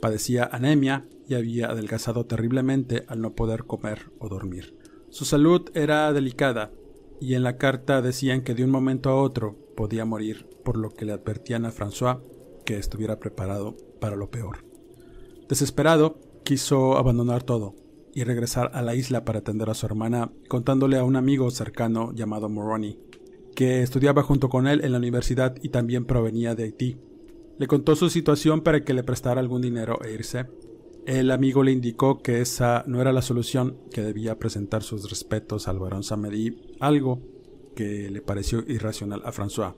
padecía 0.00 0.48
anemia 0.50 1.06
y 1.28 1.34
había 1.34 1.68
adelgazado 1.68 2.26
terriblemente 2.26 3.04
al 3.08 3.20
no 3.20 3.34
poder 3.34 3.64
comer 3.64 4.10
o 4.18 4.28
dormir. 4.28 4.76
Su 5.10 5.24
salud 5.24 5.70
era 5.74 6.12
delicada 6.12 6.72
y 7.20 7.34
en 7.34 7.42
la 7.42 7.56
carta 7.56 8.02
decían 8.02 8.42
que 8.42 8.54
de 8.54 8.64
un 8.64 8.70
momento 8.70 9.10
a 9.10 9.20
otro 9.20 9.56
podía 9.76 10.04
morir, 10.04 10.48
por 10.64 10.76
lo 10.76 10.90
que 10.90 11.04
le 11.04 11.12
advertían 11.12 11.64
a 11.64 11.72
François 11.72 12.20
que 12.64 12.76
estuviera 12.76 13.18
preparado 13.18 13.76
para 14.00 14.16
lo 14.16 14.30
peor. 14.30 14.64
Desesperado, 15.48 16.18
quiso 16.44 16.96
abandonar 16.96 17.42
todo 17.42 17.74
y 18.14 18.24
regresar 18.24 18.70
a 18.74 18.82
la 18.82 18.94
isla 18.94 19.24
para 19.24 19.40
atender 19.40 19.70
a 19.70 19.74
su 19.74 19.86
hermana, 19.86 20.32
contándole 20.48 20.98
a 20.98 21.04
un 21.04 21.16
amigo 21.16 21.50
cercano 21.50 22.12
llamado 22.12 22.48
Moroni, 22.48 22.98
que 23.54 23.82
estudiaba 23.82 24.22
junto 24.22 24.48
con 24.48 24.66
él 24.66 24.84
en 24.84 24.92
la 24.92 24.98
universidad 24.98 25.54
y 25.62 25.68
también 25.68 26.04
provenía 26.04 26.54
de 26.54 26.64
Haití. 26.64 26.98
Le 27.58 27.66
contó 27.66 27.96
su 27.96 28.10
situación 28.10 28.60
para 28.60 28.84
que 28.84 28.94
le 28.94 29.02
prestara 29.02 29.40
algún 29.40 29.62
dinero 29.62 29.98
e 30.04 30.12
irse. 30.12 30.46
El 31.06 31.30
amigo 31.30 31.62
le 31.62 31.72
indicó 31.72 32.20
que 32.20 32.40
esa 32.40 32.84
no 32.86 33.00
era 33.00 33.12
la 33.12 33.22
solución, 33.22 33.78
que 33.92 34.02
debía 34.02 34.38
presentar 34.38 34.82
sus 34.82 35.08
respetos 35.08 35.68
al 35.68 35.78
barón 35.78 36.02
Samedi, 36.02 36.58
algo 36.80 37.22
que 37.74 38.10
le 38.10 38.20
pareció 38.20 38.64
irracional 38.66 39.22
a 39.24 39.32
François, 39.32 39.74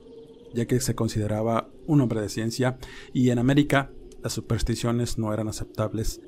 ya 0.53 0.65
que 0.65 0.79
se 0.79 0.95
consideraba 0.95 1.69
un 1.85 2.01
hombre 2.01 2.21
de 2.21 2.29
ciencia 2.29 2.79
y 3.13 3.29
en 3.29 3.39
América 3.39 3.91
las 4.23 4.33
supersticiones 4.33 5.17
no 5.17 5.33
eran 5.33 5.47
aceptables, 5.47 6.21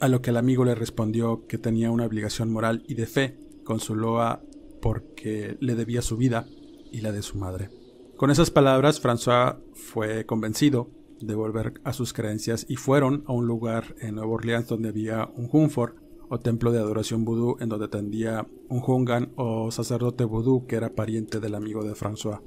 a 0.00 0.08
lo 0.08 0.20
que 0.20 0.30
el 0.30 0.36
amigo 0.36 0.64
le 0.64 0.74
respondió 0.74 1.46
que 1.46 1.56
tenía 1.58 1.90
una 1.90 2.04
obligación 2.04 2.50
moral 2.52 2.82
y 2.86 2.94
de 2.94 3.06
fe 3.06 3.38
con 3.64 3.80
su 3.80 3.94
loa 3.94 4.42
porque 4.82 5.56
le 5.60 5.74
debía 5.74 6.02
su 6.02 6.16
vida 6.16 6.46
y 6.92 7.00
la 7.00 7.12
de 7.12 7.22
su 7.22 7.38
madre. 7.38 7.70
Con 8.16 8.30
esas 8.30 8.50
palabras, 8.50 9.02
François 9.02 9.58
fue 9.74 10.24
convencido 10.24 10.88
de 11.20 11.34
volver 11.34 11.74
a 11.84 11.92
sus 11.92 12.14
creencias 12.14 12.64
y 12.66 12.76
fueron 12.76 13.24
a 13.26 13.32
un 13.32 13.46
lugar 13.46 13.94
en 14.00 14.14
Nueva 14.14 14.32
Orleans 14.32 14.68
donde 14.68 14.88
había 14.88 15.28
un 15.36 15.50
Hunfor 15.52 15.96
o 16.30 16.40
templo 16.40 16.72
de 16.72 16.78
adoración 16.78 17.26
vudú 17.26 17.58
en 17.60 17.68
donde 17.68 17.88
tendía 17.88 18.46
un 18.70 18.82
Hungan 18.86 19.32
o 19.36 19.70
sacerdote 19.70 20.24
vudú 20.24 20.66
que 20.66 20.76
era 20.76 20.94
pariente 20.94 21.40
del 21.40 21.54
amigo 21.54 21.84
de 21.84 21.92
François. 21.92 22.40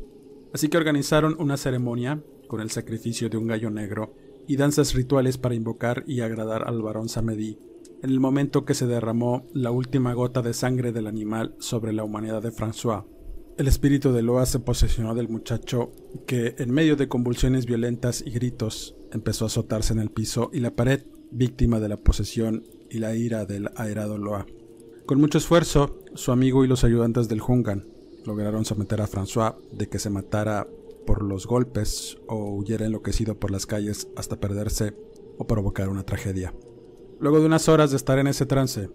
Así 0.54 0.70
que 0.70 0.78
organizaron 0.78 1.36
una 1.38 1.56
ceremonia 1.56 2.24
con 2.48 2.62
el 2.62 2.72
sacrificio 2.72 3.30
de 3.30 3.38
un 3.38 3.46
gallo 3.46 3.70
negro 3.70 4.16
y 4.48 4.56
danzas 4.56 4.96
rituales 4.96 5.38
para 5.38 5.54
invocar 5.54 6.04
y 6.08 6.22
agradar 6.22 6.68
al 6.68 6.82
varón 6.82 7.10
Samedi, 7.10 7.60
en 8.02 8.10
el 8.10 8.20
momento 8.20 8.66
que 8.66 8.74
se 8.74 8.88
derramó 8.88 9.46
la 9.54 9.70
última 9.70 10.14
gota 10.14 10.42
de 10.42 10.56
sangre 10.56 10.92
del 10.92 11.06
animal 11.06 11.54
sobre 11.60 11.94
la 11.94 12.04
humanidad 12.04 12.42
de 12.42 12.52
François. 12.52 13.06
El 13.60 13.68
espíritu 13.68 14.14
de 14.14 14.22
Loa 14.22 14.46
se 14.46 14.60
posesionó 14.60 15.14
del 15.16 15.28
muchacho 15.28 15.92
que, 16.26 16.56
en 16.60 16.72
medio 16.72 16.96
de 16.96 17.10
convulsiones 17.10 17.66
violentas 17.66 18.24
y 18.26 18.32
gritos, 18.32 18.96
empezó 19.12 19.44
a 19.44 19.48
azotarse 19.48 19.92
en 19.92 20.00
el 20.00 20.12
piso 20.12 20.50
y 20.54 20.62
la 20.62 20.78
pared, 20.78 21.04
víctima 21.30 21.82
de 21.82 21.90
la 21.90 21.98
posesión 21.98 22.64
y 22.90 23.00
la 23.00 23.18
ira 23.18 23.44
del 23.44 23.70
aerado 23.76 24.18
Loa. 24.18 24.46
Con 25.06 25.20
mucho 25.20 25.40
esfuerzo, 25.40 26.00
su 26.14 26.32
amigo 26.32 26.64
y 26.64 26.70
los 26.70 26.86
ayudantes 26.86 27.28
del 27.28 27.42
Jungan 27.42 27.86
lograron 28.26 28.64
someter 28.64 29.02
a 29.02 29.10
François 29.10 29.58
de 29.74 29.90
que 29.90 30.00
se 30.00 30.10
matara 30.10 30.66
por 31.06 31.22
los 31.22 31.46
golpes 31.46 32.18
o 32.30 32.56
huyera 32.56 32.86
enloquecido 32.86 33.42
por 33.42 33.52
las 33.52 33.66
calles 33.66 34.08
hasta 34.16 34.40
perderse 34.40 34.96
o 35.38 35.48
provocar 35.48 35.90
una 35.90 36.06
tragedia. 36.06 36.54
Luego 37.20 37.42
de 37.42 37.48
unas 37.48 37.68
horas 37.68 37.92
de 37.92 37.98
estar 37.98 38.20
en 38.20 38.28
ese 38.28 38.46
trance, 38.46 38.90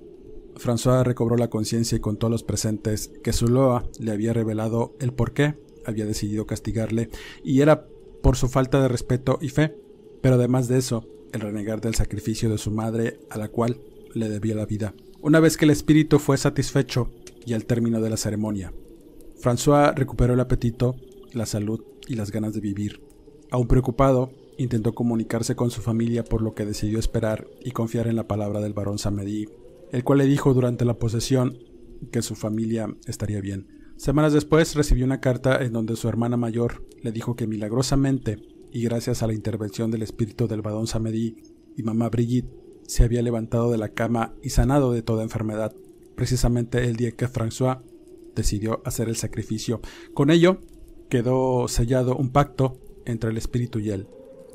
François 0.56 1.02
recobró 1.02 1.36
la 1.36 1.50
conciencia 1.50 1.96
y 1.96 2.00
contó 2.00 2.26
a 2.26 2.30
los 2.30 2.42
presentes 2.42 3.10
que 3.22 3.32
su 3.32 3.48
loa 3.48 3.84
le 3.98 4.12
había 4.12 4.32
revelado 4.32 4.94
el 5.00 5.12
por 5.12 5.32
qué 5.32 5.54
había 5.84 6.06
decidido 6.06 6.46
castigarle 6.46 7.10
y 7.42 7.60
era 7.60 7.86
por 8.22 8.36
su 8.36 8.48
falta 8.48 8.80
de 8.80 8.88
respeto 8.88 9.38
y 9.40 9.48
fe, 9.48 9.76
pero 10.22 10.36
además 10.36 10.68
de 10.68 10.78
eso, 10.78 11.06
el 11.32 11.40
renegar 11.40 11.80
del 11.80 11.94
sacrificio 11.94 12.48
de 12.48 12.58
su 12.58 12.70
madre 12.70 13.20
a 13.28 13.38
la 13.38 13.48
cual 13.48 13.80
le 14.14 14.28
debía 14.28 14.54
la 14.54 14.66
vida. 14.66 14.94
Una 15.20 15.40
vez 15.40 15.56
que 15.56 15.64
el 15.64 15.70
espíritu 15.70 16.18
fue 16.18 16.38
satisfecho 16.38 17.10
y 17.44 17.52
al 17.52 17.66
término 17.66 18.00
de 18.00 18.10
la 18.10 18.16
ceremonia, 18.16 18.72
François 19.42 19.94
recuperó 19.94 20.34
el 20.34 20.40
apetito, 20.40 20.96
la 21.32 21.46
salud 21.46 21.82
y 22.06 22.14
las 22.14 22.30
ganas 22.30 22.54
de 22.54 22.60
vivir. 22.60 23.02
Aún 23.50 23.66
preocupado, 23.66 24.30
intentó 24.56 24.94
comunicarse 24.94 25.56
con 25.56 25.70
su 25.70 25.82
familia 25.82 26.24
por 26.24 26.40
lo 26.40 26.54
que 26.54 26.64
decidió 26.64 26.98
esperar 26.98 27.46
y 27.62 27.72
confiar 27.72 28.06
en 28.06 28.16
la 28.16 28.28
palabra 28.28 28.60
del 28.60 28.72
barón 28.72 28.98
Samedi, 28.98 29.48
el 29.94 30.02
cual 30.02 30.18
le 30.18 30.26
dijo 30.26 30.52
durante 30.54 30.84
la 30.84 30.98
posesión 30.98 31.56
que 32.10 32.20
su 32.20 32.34
familia 32.34 32.88
estaría 33.06 33.40
bien. 33.40 33.68
Semanas 33.96 34.32
después 34.32 34.74
recibió 34.74 35.04
una 35.04 35.20
carta 35.20 35.62
en 35.64 35.72
donde 35.72 35.94
su 35.94 36.08
hermana 36.08 36.36
mayor 36.36 36.84
le 37.00 37.12
dijo 37.12 37.36
que 37.36 37.46
milagrosamente 37.46 38.42
y 38.72 38.82
gracias 38.82 39.22
a 39.22 39.28
la 39.28 39.34
intervención 39.34 39.92
del 39.92 40.02
espíritu 40.02 40.48
del 40.48 40.62
barón 40.62 40.88
Samedi 40.88 41.36
y 41.76 41.84
mamá 41.84 42.08
Brigitte 42.08 42.50
se 42.88 43.04
había 43.04 43.22
levantado 43.22 43.70
de 43.70 43.78
la 43.78 43.90
cama 43.90 44.34
y 44.42 44.50
sanado 44.50 44.90
de 44.90 45.02
toda 45.02 45.22
enfermedad, 45.22 45.76
precisamente 46.16 46.82
el 46.86 46.96
día 46.96 47.12
que 47.12 47.28
François 47.28 47.82
decidió 48.34 48.82
hacer 48.84 49.08
el 49.08 49.14
sacrificio. 49.14 49.80
Con 50.12 50.30
ello, 50.30 50.58
quedó 51.08 51.68
sellado 51.68 52.16
un 52.16 52.30
pacto 52.30 52.80
entre 53.06 53.30
el 53.30 53.36
espíritu 53.36 53.78
y 53.78 53.90
él, 53.90 54.08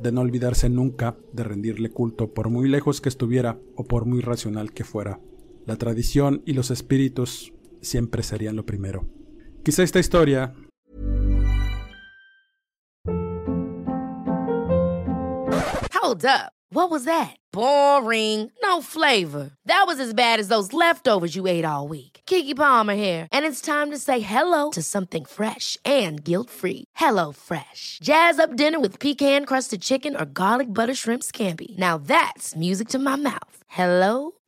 de 0.03 0.11
no 0.11 0.19
olvidarse 0.19 0.69
nunca 0.69 1.15
de 1.31 1.45
rendirle 1.45 1.91
culto 1.91 2.33
por 2.33 2.49
muy 2.49 2.67
lejos 2.67 2.99
que 2.99 3.07
estuviera 3.07 3.57
o 3.77 3.85
por 3.85 4.05
muy 4.05 4.19
racional 4.19 4.73
que 4.73 4.83
fuera. 4.83 5.21
La 5.69 5.75
tradición 5.75 6.41
y 6.47 6.53
los 6.53 6.71
espíritus 6.71 7.53
siempre 7.79 8.23
serían 8.23 8.55
lo 8.55 8.65
primero. 8.65 9.05
Quizá 9.63 9.83
esta 9.83 9.99
historia 9.99 10.51
Hold 15.93 16.25
up. 16.25 16.53
What 16.71 16.89
was 16.89 17.03
that? 17.05 17.35
Boring. 17.51 18.51
No 18.63 18.81
flavor. 18.81 19.51
That 19.67 19.83
was 19.85 19.99
as 19.99 20.15
bad 20.15 20.39
as 20.39 20.47
those 20.47 20.73
leftovers 20.73 21.35
you 21.35 21.45
ate 21.45 21.65
all 21.65 21.87
week. 21.87 22.21
Kiki 22.25 22.55
Palmer 22.55 22.95
here, 22.95 23.27
and 23.31 23.45
it's 23.45 23.61
time 23.61 23.91
to 23.91 23.97
say 23.97 24.21
hello 24.21 24.71
to 24.71 24.81
something 24.81 25.25
fresh 25.25 25.77
and 25.85 26.23
guilt-free. 26.23 26.85
Hello 26.95 27.31
Fresh. 27.31 27.99
Jazz 28.01 28.39
up 28.39 28.55
dinner 28.55 28.79
with 28.79 28.99
pecan-crusted 28.99 29.81
chicken 29.81 30.15
or 30.15 30.25
garlic 30.25 30.73
butter 30.73 30.95
shrimp 30.95 31.23
scampi. 31.23 31.77
Now 31.77 31.99
that's 31.99 32.55
music 32.55 32.87
to 32.89 32.99
my 32.99 33.15
mouth. 33.15 33.63
Hello 33.67 34.38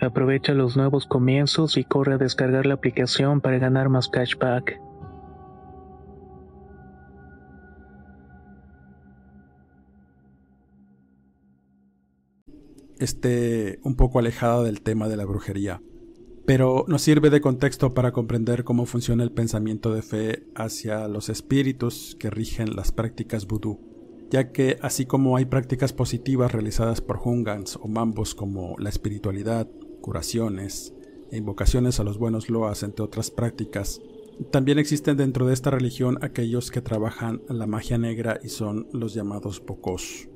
Aprovecha 0.00 0.54
los 0.54 0.76
nuevos 0.76 1.06
comienzos 1.06 1.76
y 1.76 1.84
corre 1.84 2.14
a 2.14 2.18
descargar 2.18 2.66
la 2.66 2.74
aplicación 2.74 3.40
para 3.40 3.58
ganar 3.58 3.88
más 3.88 4.08
cashback. 4.08 4.80
Esté 13.00 13.80
un 13.82 13.96
poco 13.96 14.18
alejada 14.18 14.62
del 14.62 14.82
tema 14.82 15.08
de 15.08 15.16
la 15.16 15.24
brujería, 15.24 15.80
pero 16.46 16.84
nos 16.88 17.02
sirve 17.02 17.30
de 17.30 17.40
contexto 17.40 17.94
para 17.94 18.12
comprender 18.12 18.64
cómo 18.64 18.86
funciona 18.86 19.22
el 19.22 19.32
pensamiento 19.32 19.92
de 19.92 20.02
fe 20.02 20.44
hacia 20.54 21.06
los 21.08 21.28
espíritus 21.28 22.16
que 22.18 22.30
rigen 22.30 22.74
las 22.74 22.90
prácticas 22.90 23.46
vudú, 23.46 23.80
ya 24.30 24.50
que 24.50 24.78
así 24.82 25.06
como 25.06 25.36
hay 25.36 25.44
prácticas 25.44 25.92
positivas 25.92 26.50
realizadas 26.50 27.00
por 27.00 27.20
Hungans 27.22 27.76
o 27.76 27.86
Mambos 27.86 28.34
como 28.34 28.74
la 28.78 28.88
espiritualidad, 28.88 29.68
curaciones 30.08 30.94
e 31.30 31.36
invocaciones 31.36 32.00
a 32.00 32.02
los 32.02 32.16
buenos 32.16 32.48
loas, 32.48 32.82
entre 32.82 33.04
otras 33.04 33.30
prácticas. 33.30 34.00
También 34.50 34.78
existen 34.78 35.18
dentro 35.18 35.46
de 35.46 35.52
esta 35.52 35.70
religión 35.70 36.16
aquellos 36.22 36.70
que 36.70 36.80
trabajan 36.80 37.42
la 37.50 37.66
magia 37.66 37.98
negra 37.98 38.40
y 38.42 38.48
son 38.48 38.88
los 38.90 39.12
llamados 39.12 39.60
pocos, 39.60 40.30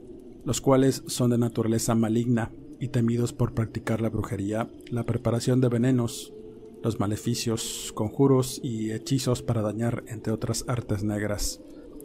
los 0.44 0.60
cuales 0.60 1.04
son 1.06 1.30
de 1.30 1.38
naturaleza 1.38 1.94
maligna 1.94 2.52
y 2.80 2.88
temidos 2.88 3.32
por 3.32 3.54
practicar 3.54 4.02
la 4.02 4.10
brujería, 4.10 4.68
la 4.90 5.04
preparación 5.04 5.62
de 5.62 5.70
venenos, 5.70 6.34
los 6.82 7.00
maleficios, 7.00 7.92
conjuros 7.94 8.60
y 8.62 8.92
hechizos 8.92 9.40
para 9.40 9.62
dañar, 9.62 10.04
entre 10.06 10.34
otras 10.34 10.66
artes 10.68 11.02
negras. 11.02 11.62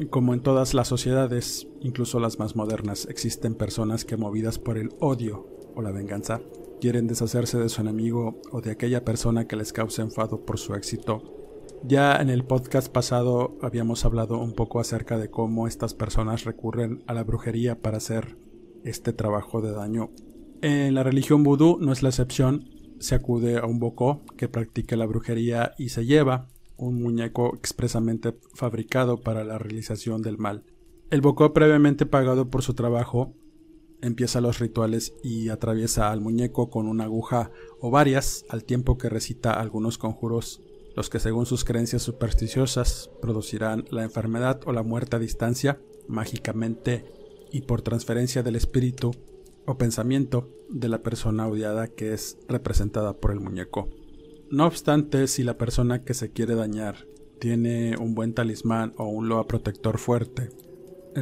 Como 0.10 0.34
en 0.34 0.40
todas 0.40 0.74
las 0.74 0.88
sociedades, 0.88 1.68
incluso 1.82 2.22
las 2.22 2.40
más 2.40 2.56
modernas, 2.56 3.08
existen 3.10 3.56
personas 3.56 4.06
que 4.06 4.16
movidas 4.16 4.58
por 4.58 4.78
el 4.78 4.92
odio 5.02 5.48
o 5.76 5.82
la 5.82 5.92
venganza 5.92 6.40
quieren 6.80 7.08
deshacerse 7.08 7.58
de 7.58 7.70
su 7.70 7.82
enemigo 7.82 8.42
o 8.52 8.62
de 8.62 8.72
aquella 8.72 9.04
persona 9.04 9.48
que 9.48 9.56
les 9.56 9.74
cause 9.74 10.02
enfado 10.02 10.46
por 10.46 10.60
su 10.60 10.76
éxito. 10.76 11.22
Ya 11.84 12.16
en 12.18 12.30
el 12.30 12.44
podcast 12.44 12.92
pasado 12.92 13.58
habíamos 13.62 14.04
hablado 14.04 14.40
un 14.40 14.54
poco 14.54 14.80
acerca 14.80 15.18
de 15.18 15.30
cómo 15.30 15.68
estas 15.68 15.94
personas 15.94 16.44
recurren 16.44 17.04
a 17.08 17.14
la 17.14 17.24
brujería 17.24 17.80
para 17.82 17.98
hacer 17.98 18.38
este 18.84 19.14
trabajo 19.14 19.62
de 19.62 19.72
daño. 19.72 20.10
En 20.62 20.96
la 20.96 21.04
religión 21.04 21.44
vudú 21.44 21.78
no 21.80 21.92
es 21.92 22.02
la 22.02 22.10
excepción, 22.10 22.66
se 23.00 23.16
acude 23.16 23.58
a 23.58 23.66
un 23.66 23.80
bocó 23.80 24.24
que 24.38 24.48
practica 24.48 24.96
la 24.96 25.06
brujería 25.06 25.74
y 25.78 25.90
se 25.90 26.06
lleva 26.06 26.48
un 26.78 27.02
muñeco 27.02 27.56
expresamente 27.56 28.36
fabricado 28.54 29.22
para 29.22 29.44
la 29.44 29.58
realización 29.58 30.22
del 30.22 30.38
mal. 30.38 30.64
El 31.10 31.22
bocó 31.22 31.54
previamente 31.54 32.06
pagado 32.06 32.50
por 32.50 32.64
su 32.64 32.74
trabajo 32.74 33.34
empieza 34.02 34.42
los 34.42 34.60
rituales 34.60 35.14
y 35.24 35.50
atraviesa 35.50 36.12
al 36.12 36.22
muñeco 36.22 36.70
con 36.70 36.88
una 36.88 37.06
aguja 37.06 37.52
o 37.80 37.92
varias 37.92 38.46
al 38.50 38.64
tiempo 38.64 38.98
que 38.98 39.10
recita 39.10 39.54
algunos 39.54 39.98
conjuros, 39.98 40.62
los 40.96 41.10
que 41.10 41.20
según 41.20 41.46
sus 41.46 41.64
creencias 41.64 42.02
supersticiosas 42.02 43.10
producirán 43.22 43.86
la 43.90 44.04
enfermedad 44.04 44.62
o 44.66 44.72
la 44.72 44.84
muerte 44.84 45.16
a 45.16 45.20
distancia, 45.20 45.80
mágicamente 46.08 47.06
y 47.52 47.62
por 47.62 47.82
transferencia 47.82 48.44
del 48.44 48.56
espíritu 48.56 49.12
o 49.66 49.78
pensamiento 49.78 50.50
de 50.70 50.90
la 50.90 51.04
persona 51.04 51.48
odiada 51.48 51.88
que 51.88 52.14
es 52.14 52.38
representada 52.48 53.14
por 53.14 53.32
el 53.32 53.40
muñeco. 53.40 53.90
No 54.50 54.66
obstante, 54.66 55.28
si 55.28 55.44
la 55.44 55.58
persona 55.58 56.04
que 56.04 56.14
se 56.14 56.32
quiere 56.32 56.56
dañar 56.56 57.06
tiene 57.40 57.98
un 57.98 58.16
buen 58.16 58.34
talismán 58.34 58.94
o 58.98 59.08
un 59.08 59.30
loa 59.30 59.48
protector 59.48 59.98
fuerte, 59.98 60.50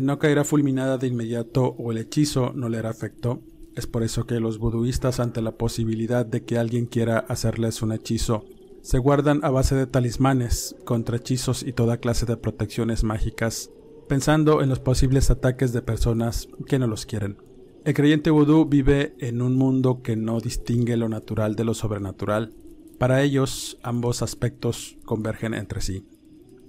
no 0.01 0.19
caerá 0.19 0.43
fulminada 0.43 0.97
de 0.97 1.07
inmediato 1.07 1.75
o 1.77 1.91
el 1.91 1.97
hechizo 1.97 2.51
no 2.53 2.69
le 2.69 2.77
hará 2.77 2.91
efecto. 2.91 3.41
Es 3.75 3.87
por 3.87 4.03
eso 4.03 4.25
que 4.25 4.39
los 4.39 4.57
buduistas 4.57 5.19
ante 5.19 5.41
la 5.41 5.57
posibilidad 5.57 6.25
de 6.25 6.43
que 6.43 6.57
alguien 6.57 6.85
quiera 6.85 7.19
hacerles 7.19 7.81
un 7.81 7.91
hechizo, 7.91 8.45
se 8.85 8.99
guardan 8.99 9.39
a 9.43 9.49
base 9.49 9.73
de 9.73 9.87
talismanes, 9.87 10.75
contra 10.85 11.17
hechizos 11.17 11.63
y 11.63 11.73
toda 11.73 11.97
clase 11.97 12.27
de 12.27 12.37
protecciones 12.37 13.03
mágicas, 13.03 13.71
pensando 14.07 14.61
en 14.61 14.69
los 14.69 14.79
posibles 14.79 15.31
ataques 15.31 15.73
de 15.73 15.81
personas 15.81 16.47
que 16.67 16.77
no 16.77 16.85
los 16.85 17.07
quieren. 17.07 17.37
El 17.83 17.95
creyente 17.95 18.29
vudú 18.29 18.65
vive 18.65 19.15
en 19.17 19.41
un 19.41 19.55
mundo 19.55 20.03
que 20.03 20.15
no 20.15 20.39
distingue 20.39 20.97
lo 20.97 21.09
natural 21.09 21.55
de 21.55 21.63
lo 21.63 21.73
sobrenatural. 21.73 22.53
Para 22.99 23.23
ellos, 23.23 23.79
ambos 23.81 24.21
aspectos 24.21 24.97
convergen 25.03 25.55
entre 25.55 25.81
sí. 25.81 26.05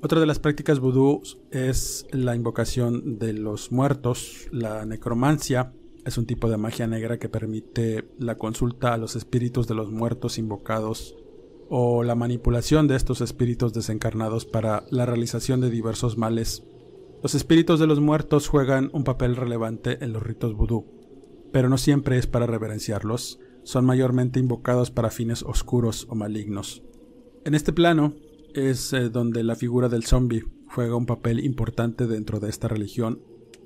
Otra 0.02 0.20
de 0.20 0.26
las 0.26 0.38
prácticas 0.38 0.78
vudú 0.78 1.22
es 1.50 2.06
la 2.12 2.36
invocación 2.36 3.18
de 3.18 3.32
los 3.32 3.72
muertos, 3.72 4.46
la 4.52 4.84
necromancia. 4.84 5.72
Es 6.04 6.18
un 6.18 6.26
tipo 6.26 6.50
de 6.50 6.58
magia 6.58 6.86
negra 6.86 7.18
que 7.18 7.30
permite 7.30 8.08
la 8.18 8.36
consulta 8.36 8.92
a 8.92 8.98
los 8.98 9.16
espíritus 9.16 9.66
de 9.66 9.74
los 9.74 9.90
muertos 9.90 10.38
invocados 10.38 11.16
o 11.68 12.04
la 12.04 12.14
manipulación 12.14 12.86
de 12.86 12.96
estos 12.96 13.20
espíritus 13.20 13.72
desencarnados 13.72 14.44
para 14.44 14.84
la 14.90 15.06
realización 15.06 15.60
de 15.60 15.70
diversos 15.70 16.16
males. 16.18 16.62
Los 17.22 17.34
espíritus 17.34 17.80
de 17.80 17.86
los 17.86 17.98
muertos 17.98 18.48
juegan 18.48 18.90
un 18.92 19.02
papel 19.02 19.34
relevante 19.34 20.04
en 20.04 20.12
los 20.12 20.22
ritos 20.22 20.54
vudú, 20.54 20.86
pero 21.52 21.68
no 21.68 21.78
siempre 21.78 22.18
es 22.18 22.26
para 22.26 22.46
reverenciarlos, 22.46 23.40
son 23.64 23.84
mayormente 23.84 24.38
invocados 24.38 24.90
para 24.90 25.10
fines 25.10 25.42
oscuros 25.42 26.06
o 26.08 26.14
malignos. 26.14 26.84
En 27.44 27.54
este 27.54 27.72
plano, 27.72 28.14
es 28.56 28.92
eh, 28.92 29.10
donde 29.10 29.44
la 29.44 29.54
figura 29.54 29.88
del 29.88 30.04
zombie 30.04 30.44
juega 30.66 30.96
un 30.96 31.06
papel 31.06 31.44
importante 31.44 32.06
dentro 32.06 32.40
de 32.40 32.48
esta 32.48 32.68
religión, 32.68 33.20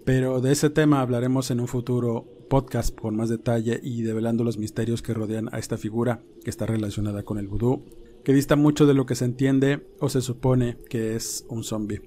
pero 0.04 0.40
de 0.40 0.52
ese 0.52 0.68
tema 0.68 1.00
hablaremos 1.00 1.50
en 1.50 1.60
un 1.60 1.68
futuro 1.68 2.26
podcast 2.50 2.98
con 2.98 3.16
más 3.16 3.28
detalle 3.28 3.80
y 3.82 4.02
develando 4.02 4.42
los 4.42 4.58
misterios 4.58 5.02
que 5.02 5.14
rodean 5.14 5.48
a 5.52 5.58
esta 5.58 5.78
figura 5.78 6.22
que 6.42 6.50
está 6.50 6.66
relacionada 6.66 7.22
con 7.22 7.38
el 7.38 7.46
vudú, 7.46 7.84
que 8.24 8.34
dista 8.34 8.56
mucho 8.56 8.86
de 8.86 8.94
lo 8.94 9.06
que 9.06 9.14
se 9.14 9.24
entiende 9.24 9.86
o 10.00 10.08
se 10.08 10.20
supone 10.20 10.76
que 10.88 11.14
es 11.14 11.46
un 11.48 11.62
zombie. 11.62 12.02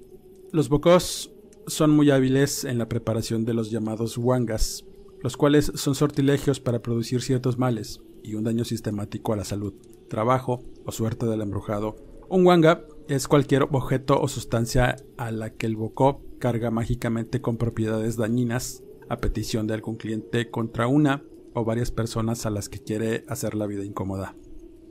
Los 0.52 0.68
bocos 0.68 1.32
son 1.66 1.90
muy 1.90 2.10
hábiles 2.10 2.64
en 2.64 2.78
la 2.78 2.88
preparación 2.88 3.44
de 3.44 3.54
los 3.54 3.70
llamados 3.70 4.18
wangas, 4.18 4.84
los 5.22 5.36
cuales 5.38 5.72
son 5.74 5.94
sortilegios 5.94 6.60
para 6.60 6.82
producir 6.82 7.22
ciertos 7.22 7.58
males 7.58 8.02
y 8.22 8.34
un 8.34 8.44
daño 8.44 8.64
sistemático 8.64 9.32
a 9.32 9.36
la 9.36 9.44
salud, 9.44 9.72
trabajo 10.08 10.62
o 10.84 10.92
suerte 10.92 11.26
del 11.26 11.40
embrujado. 11.40 12.13
Un 12.34 12.44
wanga 12.44 12.84
es 13.06 13.28
cualquier 13.28 13.62
objeto 13.62 14.20
o 14.20 14.26
sustancia 14.26 14.96
a 15.16 15.30
la 15.30 15.50
que 15.50 15.66
el 15.66 15.76
bocó 15.76 16.20
carga 16.40 16.72
mágicamente 16.72 17.40
con 17.40 17.58
propiedades 17.58 18.16
dañinas 18.16 18.82
a 19.08 19.18
petición 19.18 19.68
de 19.68 19.74
algún 19.74 19.94
cliente 19.94 20.50
contra 20.50 20.88
una 20.88 21.22
o 21.52 21.64
varias 21.64 21.92
personas 21.92 22.44
a 22.44 22.50
las 22.50 22.68
que 22.68 22.80
quiere 22.80 23.22
hacer 23.28 23.54
la 23.54 23.68
vida 23.68 23.84
incómoda. 23.84 24.34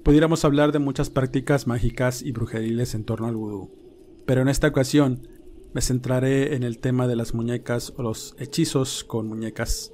Pudiéramos 0.04 0.46
hablar 0.46 0.72
de 0.72 0.80
muchas 0.80 1.10
prácticas 1.10 1.68
mágicas 1.68 2.22
y 2.22 2.32
brujeriles 2.32 2.96
en 2.96 3.04
torno 3.04 3.28
al 3.28 3.36
vudú, 3.36 3.72
pero 4.26 4.42
en 4.42 4.48
esta 4.48 4.70
ocasión 4.70 5.28
me 5.74 5.82
centraré 5.82 6.56
en 6.56 6.64
el 6.64 6.80
tema 6.80 7.10
de 7.10 7.18
las 7.18 7.34
muñecas 7.34 7.92
o 7.98 8.04
los 8.04 8.38
hechizos 8.40 9.04
con 9.04 9.28
muñecas. 9.28 9.92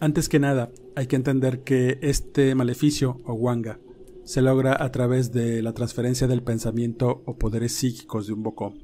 Antes 0.00 0.28
que 0.28 0.40
nada, 0.40 0.72
hay 0.96 1.06
que 1.06 1.14
entender 1.14 1.60
que 1.60 2.00
este 2.02 2.56
maleficio 2.56 3.20
o 3.24 3.34
wanga 3.34 3.78
se 4.24 4.42
logra 4.42 4.82
a 4.82 4.92
través 4.92 5.32
de 5.32 5.62
la 5.62 5.72
transferencia 5.72 6.26
del 6.26 6.42
pensamiento 6.42 7.22
o 7.26 7.36
poderes 7.36 7.72
psíquicos 7.72 8.26
de 8.26 8.32
un 8.32 8.42
bocó. 8.42 8.74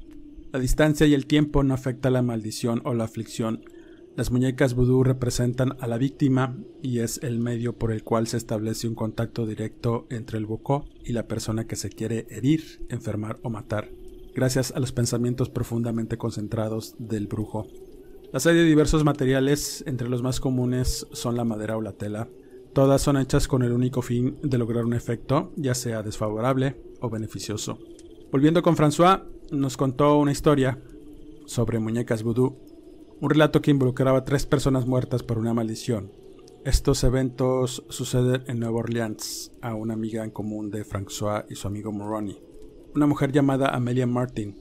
La 0.51 0.59
distancia 0.59 1.05
y 1.05 1.13
el 1.13 1.27
tiempo 1.27 1.63
no 1.63 1.73
afecta 1.73 2.09
la 2.09 2.21
maldición 2.21 2.81
o 2.83 2.93
la 2.93 3.03
aflicción. 3.03 3.63
Las 4.15 4.31
muñecas 4.31 4.73
vudú 4.73 5.03
representan 5.03 5.77
a 5.79 5.87
la 5.87 5.97
víctima 5.97 6.57
y 6.81 6.99
es 6.99 7.19
el 7.23 7.39
medio 7.39 7.77
por 7.77 7.91
el 7.91 8.03
cual 8.03 8.27
se 8.27 8.37
establece 8.37 8.87
un 8.87 8.95
contacto 8.95 9.45
directo 9.45 10.07
entre 10.09 10.37
el 10.37 10.45
bocó 10.45 10.85
y 11.03 11.13
la 11.13 11.27
persona 11.27 11.67
que 11.67 11.75
se 11.75 11.89
quiere 11.89 12.25
herir, 12.29 12.85
enfermar 12.89 13.39
o 13.43 13.49
matar, 13.49 13.91
gracias 14.33 14.71
a 14.71 14.79
los 14.79 14.91
pensamientos 14.91 15.49
profundamente 15.49 16.17
concentrados 16.17 16.95
del 16.97 17.27
brujo. 17.27 17.67
Las 18.33 18.45
hay 18.45 18.55
de 18.55 18.63
diversos 18.63 19.03
materiales, 19.03 19.83
entre 19.87 20.09
los 20.09 20.21
más 20.21 20.39
comunes 20.39 21.07
son 21.11 21.35
la 21.35 21.45
madera 21.45 21.77
o 21.77 21.81
la 21.81 21.93
tela. 21.93 22.27
Todas 22.73 23.01
son 23.01 23.17
hechas 23.17 23.47
con 23.47 23.63
el 23.63 23.71
único 23.71 24.01
fin 24.01 24.37
de 24.43 24.57
lograr 24.57 24.85
un 24.85 24.93
efecto, 24.93 25.51
ya 25.55 25.73
sea 25.73 26.03
desfavorable 26.03 26.81
o 27.01 27.09
beneficioso. 27.09 27.79
Volviendo 28.31 28.61
con 28.61 28.75
François, 28.75 29.23
nos 29.51 29.75
contó 29.75 30.17
una 30.17 30.31
historia 30.31 30.79
sobre 31.45 31.79
muñecas 31.79 32.21
vudú, 32.21 32.57
un 33.19 33.29
relato 33.29 33.61
que 33.61 33.71
involucraba 33.71 34.19
a 34.19 34.23
tres 34.23 34.45
personas 34.45 34.85
muertas 34.85 35.23
por 35.23 35.39
una 35.39 35.53
maldición. 35.53 36.11
Estos 36.63 37.03
eventos 37.03 37.83
suceden 37.89 38.43
en 38.47 38.59
Nueva 38.59 38.79
Orleans 38.79 39.51
a 39.61 39.73
una 39.73 39.93
amiga 39.93 40.23
en 40.23 40.29
común 40.29 40.69
de 40.69 40.85
François 40.85 41.45
y 41.49 41.55
su 41.55 41.67
amigo 41.67 41.91
Moroni. 41.91 42.39
Una 42.93 43.07
mujer 43.07 43.31
llamada 43.31 43.69
Amelia 43.69 44.05
Martin 44.05 44.55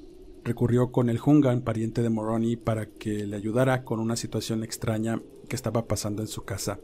recurrió 0.45 0.91
con 0.93 1.11
el 1.11 1.21
Hungan, 1.25 1.63
pariente 1.63 2.03
de 2.03 2.09
Moroni, 2.09 2.57
para 2.57 2.87
que 2.87 3.27
le 3.27 3.37
ayudara 3.37 3.85
con 3.85 4.01
una 4.01 4.17
situación 4.17 4.65
extraña 4.65 5.21
que 5.49 5.57
estaba 5.57 5.87
pasando 5.87 6.23
en 6.23 6.29
su 6.29 6.45
casa. 6.45 6.81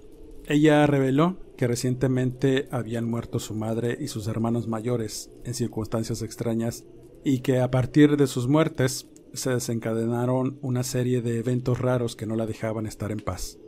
Ella 0.46 0.86
reveló 0.86 1.38
que 1.56 1.66
recientemente 1.66 2.68
habían 2.70 3.08
muerto 3.08 3.38
su 3.38 3.54
madre 3.54 3.96
y 3.98 4.08
sus 4.08 4.26
hermanos 4.26 4.68
mayores 4.68 5.30
en 5.44 5.54
circunstancias 5.54 6.20
extrañas 6.20 6.84
y 7.24 7.40
que 7.40 7.60
a 7.60 7.70
partir 7.70 8.18
de 8.18 8.26
sus 8.26 8.46
muertes 8.46 9.08
se 9.32 9.50
desencadenaron 9.50 10.58
una 10.60 10.82
serie 10.82 11.22
de 11.22 11.38
eventos 11.38 11.80
raros 11.80 12.14
que 12.14 12.26
no 12.26 12.36
la 12.36 12.46
dejaban 12.46 12.86
estar 12.86 13.10
en 13.10 13.20
paz. 13.20 13.58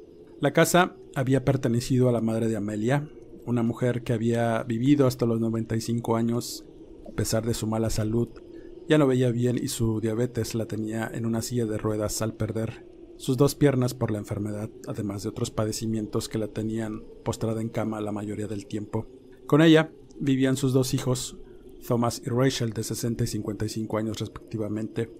La 0.40 0.52
casa 0.52 0.96
había 1.14 1.46
pertenecido 1.46 2.10
a 2.10 2.12
la 2.12 2.20
madre 2.20 2.48
de 2.48 2.56
Amelia, 2.56 3.08
una 3.46 3.62
mujer 3.62 4.02
que 4.02 4.12
había 4.12 4.62
vivido 4.64 5.06
hasta 5.06 5.24
los 5.24 5.40
95 5.40 6.16
años 6.16 6.66
a 7.08 7.12
pesar 7.12 7.46
de 7.46 7.54
su 7.54 7.66
mala 7.66 7.88
salud. 7.88 8.28
Ya 8.86 8.98
no 8.98 9.06
veía 9.06 9.30
bien 9.30 9.56
y 9.56 9.68
su 9.68 10.00
diabetes 10.00 10.54
la 10.54 10.66
tenía 10.66 11.10
en 11.12 11.24
una 11.24 11.40
silla 11.40 11.64
de 11.64 11.78
ruedas 11.78 12.20
al 12.20 12.34
perder 12.34 12.84
sus 13.16 13.36
dos 13.36 13.54
piernas 13.54 13.94
por 13.94 14.10
la 14.10 14.18
enfermedad, 14.18 14.70
además 14.86 15.22
de 15.22 15.30
otros 15.30 15.50
padecimientos 15.50 16.28
que 16.28 16.38
la 16.38 16.48
tenían 16.48 17.02
postrada 17.24 17.60
en 17.60 17.68
cama 17.68 18.00
la 18.00 18.12
mayoría 18.12 18.46
del 18.46 18.66
tiempo. 18.66 19.06
Con 19.46 19.62
ella 19.62 19.90
vivían 20.20 20.56
sus 20.56 20.72
dos 20.72 20.94
hijos, 20.94 21.36
Thomas 21.86 22.22
y 22.24 22.30
Rachel, 22.30 22.72
de 22.72 22.82
60 22.82 23.24
y 23.24 23.26
55 23.26 23.98
años 23.98 24.18
respectivamente. 24.18 25.10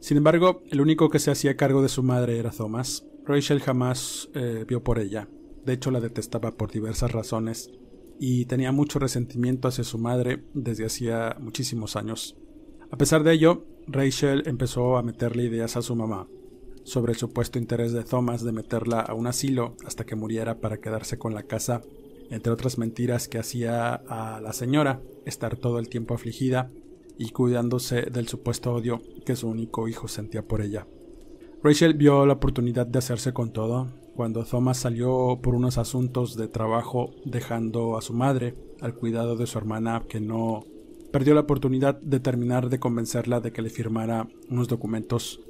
Sin 0.00 0.16
embargo, 0.18 0.62
el 0.70 0.80
único 0.80 1.08
que 1.08 1.18
se 1.18 1.30
hacía 1.30 1.56
cargo 1.56 1.82
de 1.82 1.88
su 1.88 2.02
madre 2.02 2.38
era 2.38 2.50
Thomas. 2.50 3.06
Rachel 3.24 3.60
jamás 3.60 4.28
eh, 4.34 4.64
vio 4.68 4.82
por 4.82 4.98
ella. 4.98 5.28
De 5.64 5.72
hecho, 5.72 5.90
la 5.90 6.00
detestaba 6.00 6.52
por 6.52 6.70
diversas 6.70 7.12
razones 7.12 7.70
y 8.20 8.44
tenía 8.46 8.72
mucho 8.72 8.98
resentimiento 8.98 9.68
hacia 9.68 9.84
su 9.84 9.98
madre 9.98 10.44
desde 10.54 10.86
hacía 10.86 11.36
muchísimos 11.40 11.96
años. 11.96 12.36
A 12.90 12.96
pesar 12.96 13.24
de 13.24 13.32
ello, 13.32 13.64
Rachel 13.86 14.42
empezó 14.46 14.96
a 14.96 15.02
meterle 15.02 15.44
ideas 15.44 15.76
a 15.76 15.82
su 15.82 15.96
mamá 15.96 16.28
sobre 16.86 17.12
el 17.12 17.18
supuesto 17.18 17.58
interés 17.58 17.92
de 17.92 18.04
Thomas 18.04 18.44
de 18.44 18.52
meterla 18.52 19.00
a 19.00 19.12
un 19.12 19.26
asilo 19.26 19.74
hasta 19.84 20.06
que 20.06 20.14
muriera 20.14 20.60
para 20.60 20.78
quedarse 20.78 21.18
con 21.18 21.34
la 21.34 21.42
casa 21.42 21.82
entre 22.30 22.52
otras 22.52 22.78
mentiras 22.78 23.26
que 23.26 23.38
hacía 23.38 23.94
a 23.94 24.40
la 24.40 24.52
señora 24.52 25.00
estar 25.24 25.56
todo 25.56 25.80
el 25.80 25.88
tiempo 25.88 26.14
afligida 26.14 26.70
y 27.18 27.30
cuidándose 27.30 28.02
del 28.02 28.28
supuesto 28.28 28.72
odio 28.72 29.02
que 29.24 29.34
su 29.36 29.48
único 29.48 29.88
hijo 29.88 30.06
sentía 30.06 30.42
por 30.42 30.60
ella. 30.60 30.86
Rachel 31.62 31.94
vio 31.94 32.24
la 32.24 32.34
oportunidad 32.34 32.86
de 32.86 32.98
hacerse 33.00 33.32
con 33.32 33.52
todo 33.52 33.88
cuando 34.14 34.44
Thomas 34.44 34.78
salió 34.78 35.40
por 35.42 35.54
unos 35.54 35.78
asuntos 35.78 36.36
de 36.36 36.46
trabajo 36.46 37.10
dejando 37.24 37.98
a 37.98 38.02
su 38.02 38.12
madre 38.12 38.54
al 38.80 38.94
cuidado 38.94 39.36
de 39.36 39.46
su 39.46 39.58
hermana 39.58 40.04
que 40.08 40.20
no 40.20 40.64
perdió 41.12 41.34
la 41.34 41.40
oportunidad 41.40 42.00
de 42.00 42.20
terminar 42.20 42.68
de 42.68 42.78
convencerla 42.78 43.40
de 43.40 43.52
que 43.52 43.62
le 43.62 43.70
firmara 43.70 44.28
unos 44.48 44.68
documentos 44.68 45.40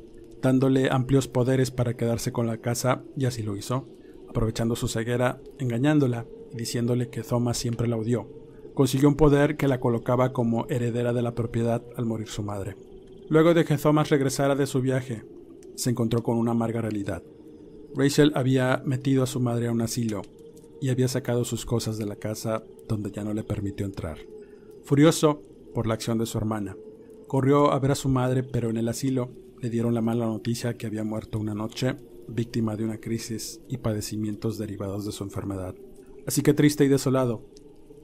dándole 0.46 0.90
amplios 0.92 1.26
poderes 1.26 1.72
para 1.72 1.96
quedarse 1.96 2.30
con 2.30 2.46
la 2.46 2.58
casa 2.58 3.02
y 3.16 3.24
así 3.24 3.42
lo 3.42 3.56
hizo, 3.56 3.88
aprovechando 4.28 4.76
su 4.76 4.86
ceguera, 4.86 5.40
engañándola 5.58 6.24
diciéndole 6.54 7.08
que 7.08 7.22
Thomas 7.22 7.58
siempre 7.58 7.88
la 7.88 7.96
odió. 7.96 8.28
Consiguió 8.72 9.08
un 9.08 9.16
poder 9.16 9.56
que 9.56 9.66
la 9.66 9.80
colocaba 9.80 10.32
como 10.32 10.66
heredera 10.68 11.12
de 11.12 11.22
la 11.22 11.34
propiedad 11.34 11.82
al 11.96 12.06
morir 12.06 12.28
su 12.28 12.44
madre. 12.44 12.76
Luego 13.28 13.54
de 13.54 13.64
que 13.64 13.76
Thomas 13.76 14.08
regresara 14.08 14.54
de 14.54 14.68
su 14.68 14.80
viaje, 14.80 15.24
se 15.74 15.90
encontró 15.90 16.22
con 16.22 16.38
una 16.38 16.52
amarga 16.52 16.80
realidad. 16.80 17.24
Rachel 17.96 18.30
había 18.36 18.82
metido 18.84 19.24
a 19.24 19.26
su 19.26 19.40
madre 19.40 19.66
a 19.66 19.72
un 19.72 19.82
asilo 19.82 20.22
y 20.80 20.90
había 20.90 21.08
sacado 21.08 21.44
sus 21.44 21.66
cosas 21.66 21.98
de 21.98 22.06
la 22.06 22.16
casa 22.16 22.62
donde 22.86 23.10
ya 23.10 23.24
no 23.24 23.34
le 23.34 23.42
permitió 23.42 23.84
entrar. 23.84 24.18
Furioso 24.84 25.42
por 25.74 25.88
la 25.88 25.94
acción 25.94 26.18
de 26.18 26.26
su 26.26 26.38
hermana, 26.38 26.76
corrió 27.26 27.72
a 27.72 27.80
ver 27.80 27.90
a 27.90 27.96
su 27.96 28.08
madre, 28.08 28.44
pero 28.44 28.70
en 28.70 28.76
el 28.76 28.88
asilo 28.88 29.30
le 29.60 29.70
dieron 29.70 29.94
la 29.94 30.02
mala 30.02 30.26
noticia 30.26 30.76
que 30.76 30.86
había 30.86 31.04
muerto 31.04 31.38
una 31.38 31.54
noche, 31.54 31.96
víctima 32.28 32.76
de 32.76 32.84
una 32.84 32.98
crisis 32.98 33.60
y 33.68 33.78
padecimientos 33.78 34.58
derivados 34.58 35.06
de 35.06 35.12
su 35.12 35.24
enfermedad. 35.24 35.74
Así 36.26 36.42
que 36.42 36.54
triste 36.54 36.84
y 36.84 36.88
desolado, 36.88 37.44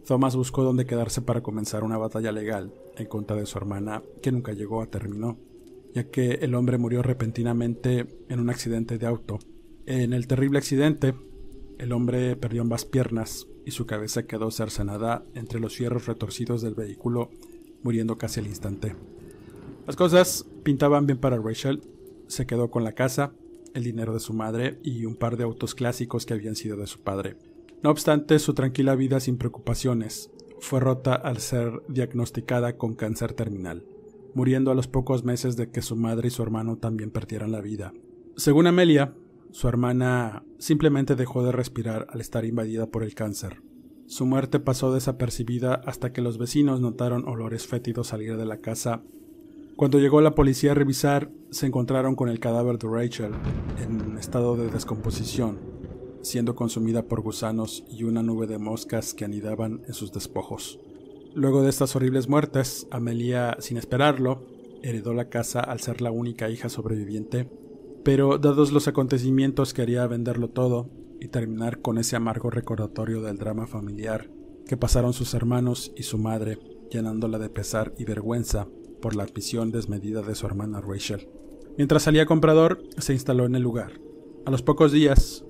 Thomas 0.07 0.37
buscó 0.37 0.63
dónde 0.65 0.87
quedarse 0.87 1.23
para 1.23 1.43
comenzar 1.43 1.85
una 1.85 1.99
batalla 1.99 2.33
legal 2.33 2.73
en 2.97 3.07
contra 3.07 3.37
de 3.37 3.47
su 3.47 3.59
hermana 3.59 4.03
que 4.21 4.33
nunca 4.33 4.53
llegó 4.53 4.83
a 4.83 4.87
término, 4.87 5.39
ya 5.95 6.09
que 6.11 6.35
el 6.35 6.55
hombre 6.55 6.79
murió 6.79 7.03
repentinamente 7.03 8.07
en 8.29 8.41
un 8.41 8.51
accidente 8.51 8.99
de 8.99 9.07
auto. 9.07 9.39
En 9.87 10.13
el 10.13 10.27
terrible 10.27 10.59
accidente, 10.59 11.15
el 11.79 11.93
hombre 11.93 12.37
perdió 12.37 12.63
ambas 12.63 12.85
piernas 12.85 13.47
y 13.65 13.73
su 13.73 13.87
cabeza 13.87 14.27
quedó 14.27 14.51
cercenada 14.51 15.25
entre 15.35 15.61
los 15.61 15.77
fierros 15.77 16.07
retorcidos 16.07 16.63
del 16.63 16.75
vehículo, 16.75 17.31
muriendo 17.83 18.19
casi 18.19 18.41
al 18.41 18.47
instante. 18.47 18.95
Las 19.87 19.97
cosas 19.97 20.47
pintaban 20.63 21.07
bien 21.07 21.19
para 21.19 21.39
Rachel. 21.39 21.83
Se 22.29 22.47
quedó 22.47 22.71
con 22.71 22.85
la 22.85 22.93
casa, 22.93 23.35
el 23.75 23.85
dinero 23.85 24.13
de 24.13 24.21
su 24.21 24.33
madre 24.33 24.79
y 24.83 25.07
un 25.07 25.17
par 25.17 25.37
de 25.37 25.45
autos 25.45 25.75
clásicos 25.75 26.25
que 26.25 26.35
habían 26.35 26.55
sido 26.55 26.77
de 26.77 26.87
su 26.87 27.01
padre. 27.01 27.37
No 27.83 27.91
obstante, 27.91 28.39
su 28.39 28.55
tranquila 28.55 28.95
vida 28.95 29.19
sin 29.19 29.39
preocupaciones 29.39 30.31
fue 30.61 30.79
rota 30.79 31.15
al 31.15 31.39
ser 31.39 31.83
diagnosticada 31.89 32.77
con 32.77 32.95
cáncer 32.95 33.33
terminal, 33.33 33.85
muriendo 34.35 34.71
a 34.71 34.77
los 34.77 34.87
pocos 34.87 35.25
meses 35.25 35.57
de 35.57 35.71
que 35.71 35.83
su 35.83 35.97
madre 35.97 36.29
y 36.29 36.31
su 36.31 36.43
hermano 36.43 36.77
también 36.77 37.11
perdieran 37.11 37.51
la 37.51 37.61
vida. 37.61 37.93
Según 38.37 38.69
Amelia, 38.69 39.15
su 39.51 39.67
hermana 39.67 40.45
simplemente 40.59 41.17
dejó 41.17 41.45
de 41.45 41.51
respirar 41.51 42.07
al 42.11 42.21
estar 42.21 42.45
invadida 42.45 42.87
por 42.87 43.03
el 43.03 43.15
cáncer. 43.15 43.61
Su 44.07 44.25
muerte 44.25 44.61
pasó 44.61 44.95
desapercibida 44.95 45.75
hasta 45.75 46.13
que 46.13 46.23
los 46.23 46.39
vecinos 46.39 46.81
notaron 46.81 47.27
olores 47.27 47.67
fétidos 47.67 48.09
salir 48.09 48.37
de 48.37 48.47
la 48.47 48.59
casa. 48.59 49.03
Cuando 49.83 49.99
llegó 49.99 50.21
la 50.21 50.37
policía 50.37 50.71
a 50.71 50.75
revisar, 50.77 51.33
se 51.51 51.67
encontraron 51.67 52.15
con 52.15 52.29
el 52.29 52.39
cadáver 52.39 52.79
de 52.79 52.87
Rachel 52.89 53.33
en 53.83 54.17
estado 54.17 54.57
de 54.57 54.71
descomposición 54.71 55.59
siendo 56.23 56.55
consumida 56.55 57.03
por 57.09 57.21
gusanos 57.21 57.83
y 57.91 58.05
una 58.05 58.23
nube 58.23 58.47
de 58.47 58.59
moscas 58.59 59.13
que 59.13 59.25
anidaban 59.25 59.83
en 59.89 59.93
sus 59.93 60.13
despojos. 60.13 60.79
Luego 61.35 61.63
de 61.63 61.71
estas 61.71 61.97
horribles 61.97 62.29
muertes, 62.29 62.87
Amelia, 62.93 63.57
sin 63.59 63.77
esperarlo, 63.77 64.47
heredó 64.85 65.15
la 65.15 65.29
casa 65.29 65.59
al 65.59 65.81
ser 65.81 66.01
la 66.01 66.13
única 66.13 66.49
hija 66.49 66.69
sobreviviente, 66.69 67.51
pero 68.05 68.39
dados 68.39 68.71
los 68.71 68.87
acontecimientos 68.87 69.75
quería 69.75 70.07
venderlo 70.07 70.49
todo 70.49 70.91
y 71.19 71.27
terminar 71.27 71.83
con 71.83 71.99
ese 71.99 72.15
amargo 72.15 72.51
recordatorio 72.51 73.21
del 73.21 73.37
drama 73.37 73.67
familiar 73.67 74.31
que 74.65 74.77
pasaron 74.77 75.13
sus 75.13 75.35
hermanos 75.35 75.93
y 75.97 76.05
su 76.05 76.19
madre, 76.19 76.61
llenándola 76.89 77.41
de 77.41 77.49
pesar 77.49 77.93
y 77.99 78.05
vergüenza 78.05 78.69
por 79.03 79.15
la 79.15 79.25
ambición 79.25 79.71
desmedida 79.71 80.23
de 80.23 80.35
su 80.35 80.47
hermana 80.47 80.81
Rachel. 80.81 81.29
Mientras 81.77 82.05
salía 82.05 82.25
comprador, 82.25 82.83
se 82.97 83.13
instaló 83.13 83.45
en 83.45 83.55
el 83.55 83.63
lugar. 83.63 84.01
A 84.47 84.51
los 84.51 84.63
pocos 84.63 84.93
días 84.93 85.45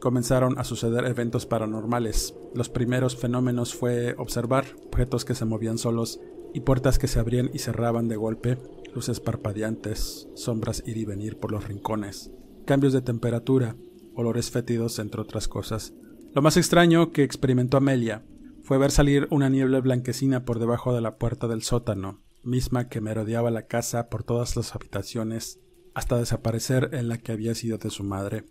comenzaron 0.00 0.58
a 0.58 0.64
suceder 0.64 1.06
eventos 1.06 1.46
paranormales. 1.46 2.34
Los 2.54 2.68
primeros 2.68 3.16
fenómenos 3.16 3.74
fue 3.74 4.14
observar 4.18 4.66
objetos 4.86 5.24
que 5.24 5.34
se 5.34 5.46
movían 5.46 5.78
solos 5.78 6.20
y 6.52 6.60
puertas 6.60 6.98
que 6.98 7.08
se 7.08 7.18
abrían 7.18 7.50
y 7.52 7.58
cerraban 7.58 8.08
de 8.08 8.16
golpe, 8.16 8.58
luces 8.94 9.20
parpadeantes, 9.20 10.28
sombras 10.34 10.82
ir 10.86 10.96
y 10.96 11.04
venir 11.04 11.38
por 11.38 11.52
los 11.52 11.66
rincones, 11.66 12.30
cambios 12.64 12.92
de 12.92 13.02
temperatura, 13.02 13.76
olores 14.14 14.50
fétidos, 14.50 14.98
entre 14.98 15.20
otras 15.20 15.48
cosas. 15.48 15.92
Lo 16.34 16.42
más 16.42 16.56
extraño 16.56 17.12
que 17.12 17.22
experimentó 17.22 17.76
Amelia 17.76 18.24
fue 18.62 18.78
ver 18.78 18.90
salir 18.90 19.28
una 19.30 19.48
niebla 19.48 19.80
blanquecina 19.80 20.44
por 20.44 20.58
debajo 20.58 20.94
de 20.94 21.00
la 21.00 21.18
puerta 21.18 21.46
del 21.46 21.62
sótano, 21.62 22.22
misma 22.46 22.88
que 22.88 23.00
merodeaba 23.00 23.50
la 23.50 23.66
casa 23.66 24.08
por 24.08 24.22
todas 24.22 24.56
las 24.56 24.74
habitaciones 24.74 25.60
hasta 25.94 26.18
desaparecer 26.18 26.90
en 26.92 27.08
la 27.08 27.18
que 27.18 27.32
había 27.32 27.54
sido 27.54 27.78
de 27.78 27.90
su 27.90 28.04
madre. 28.04 28.44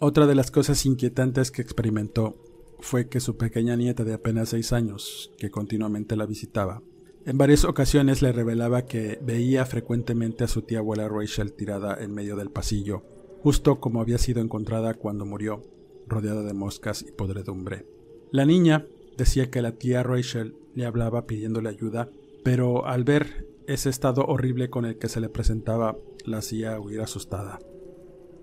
Otra 0.00 0.26
de 0.26 0.34
las 0.34 0.50
cosas 0.50 0.84
inquietantes 0.86 1.50
que 1.50 1.62
experimentó 1.62 2.36
fue 2.80 3.08
que 3.08 3.20
su 3.20 3.36
pequeña 3.36 3.76
nieta 3.76 4.04
de 4.04 4.14
apenas 4.14 4.50
seis 4.50 4.72
años, 4.72 5.32
que 5.38 5.50
continuamente 5.50 6.16
la 6.16 6.26
visitaba, 6.26 6.82
en 7.26 7.38
varias 7.38 7.64
ocasiones 7.64 8.20
le 8.20 8.32
revelaba 8.32 8.84
que 8.84 9.18
veía 9.22 9.64
frecuentemente 9.64 10.44
a 10.44 10.48
su 10.48 10.60
tía 10.60 10.80
abuela 10.80 11.08
Rachel 11.08 11.54
tirada 11.54 11.96
en 11.98 12.12
medio 12.12 12.36
del 12.36 12.50
pasillo, 12.50 13.02
justo 13.40 13.80
como 13.80 14.02
había 14.02 14.18
sido 14.18 14.42
encontrada 14.42 14.92
cuando 14.92 15.24
murió, 15.24 15.62
rodeada 16.06 16.42
de 16.42 16.52
moscas 16.52 17.02
y 17.02 17.12
podredumbre. 17.12 17.86
La 18.30 18.44
niña 18.44 18.86
decía 19.16 19.50
que 19.50 19.62
la 19.62 19.72
tía 19.72 20.02
Rachel 20.02 20.56
le 20.74 20.84
hablaba 20.84 21.26
pidiéndole 21.26 21.70
ayuda, 21.70 22.10
pero 22.44 22.86
al 22.86 23.02
ver 23.02 23.48
ese 23.66 23.88
estado 23.88 24.24
horrible 24.26 24.70
con 24.70 24.84
el 24.84 24.98
que 24.98 25.08
se 25.08 25.20
le 25.20 25.28
presentaba, 25.28 25.96
la 26.24 26.38
hacía 26.38 26.78
huir 26.78 27.00
asustada. 27.00 27.58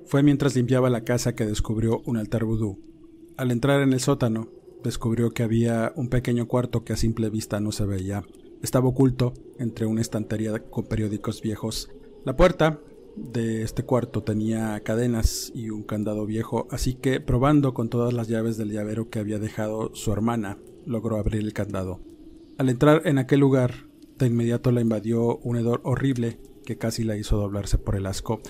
Fue 0.05 0.23
mientras 0.23 0.55
limpiaba 0.55 0.89
la 0.89 1.05
casa 1.05 1.35
que 1.35 1.45
descubrió 1.45 2.01
un 2.05 2.17
altar 2.17 2.43
vudú. 2.43 2.79
Al 3.37 3.51
entrar 3.51 3.81
en 3.81 3.93
el 3.93 3.99
sótano, 3.99 4.49
descubrió 4.83 5.31
que 5.31 5.43
había 5.43 5.93
un 5.95 6.09
pequeño 6.09 6.47
cuarto 6.47 6.83
que 6.83 6.93
a 6.93 6.97
simple 6.97 7.29
vista 7.29 7.59
no 7.59 7.71
se 7.71 7.85
veía. 7.85 8.23
Estaba 8.61 8.89
oculto 8.89 9.33
entre 9.57 9.85
una 9.85 10.01
estantería 10.01 10.59
con 10.59 10.85
periódicos 10.85 11.41
viejos. 11.41 11.89
La 12.25 12.35
puerta 12.35 12.79
de 13.15 13.61
este 13.61 13.83
cuarto 13.83 14.23
tenía 14.23 14.79
cadenas 14.81 15.51
y 15.53 15.69
un 15.69 15.83
candado 15.83 16.25
viejo, 16.25 16.67
así 16.71 16.95
que 16.95 17.19
probando 17.19 17.73
con 17.73 17.89
todas 17.89 18.13
las 18.13 18.27
llaves 18.27 18.57
del 18.57 18.71
llavero 18.71 19.09
que 19.09 19.19
había 19.19 19.39
dejado 19.39 19.93
su 19.93 20.11
hermana, 20.11 20.57
logró 20.85 21.17
abrir 21.17 21.41
el 21.41 21.53
candado. 21.53 22.01
Al 22.57 22.69
entrar 22.69 23.01
en 23.05 23.17
aquel 23.17 23.39
lugar, 23.39 23.90
inmediato 24.25 24.71
la 24.71 24.81
invadió 24.81 25.37
un 25.37 25.57
hedor 25.57 25.81
horrible 25.83 26.39
que 26.65 26.77
casi 26.77 27.03
la 27.03 27.17
hizo 27.17 27.37
doblarse 27.37 27.77
por 27.77 27.95
el 27.95 28.05
asco. 28.05 28.41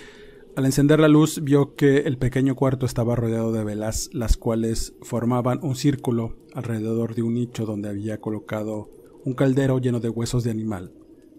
Al 0.56 0.66
encender 0.66 1.00
la 1.00 1.08
luz 1.08 1.42
vio 1.44 1.76
que 1.76 2.00
el 2.00 2.18
pequeño 2.18 2.56
cuarto 2.56 2.86
estaba 2.86 3.16
rodeado 3.16 3.54
de 3.54 3.64
velas, 3.64 4.10
las 4.12 4.36
cuales 4.36 4.94
formaban 5.02 5.60
un 5.64 5.76
círculo 5.76 6.36
alrededor 6.54 7.16
de 7.16 7.24
un 7.24 7.36
nicho 7.36 7.66
donde 7.66 7.90
había 7.90 8.20
colocado 8.20 8.90
un 9.24 9.34
caldero 9.34 9.80
lleno 9.80 10.00
de 10.00 10.10
huesos 10.10 10.44
de 10.44 10.52
animal. 10.52 10.92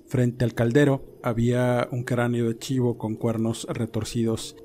Frente 0.07 0.45
al 0.45 0.55
caldero 0.55 1.18
había 1.23 1.88
un 1.90 2.05
cráneo 2.05 2.49
de 2.49 2.59
chivo 2.59 2.97
con 2.97 3.16
cuernos 3.16 3.66
retorcidos 3.68 4.57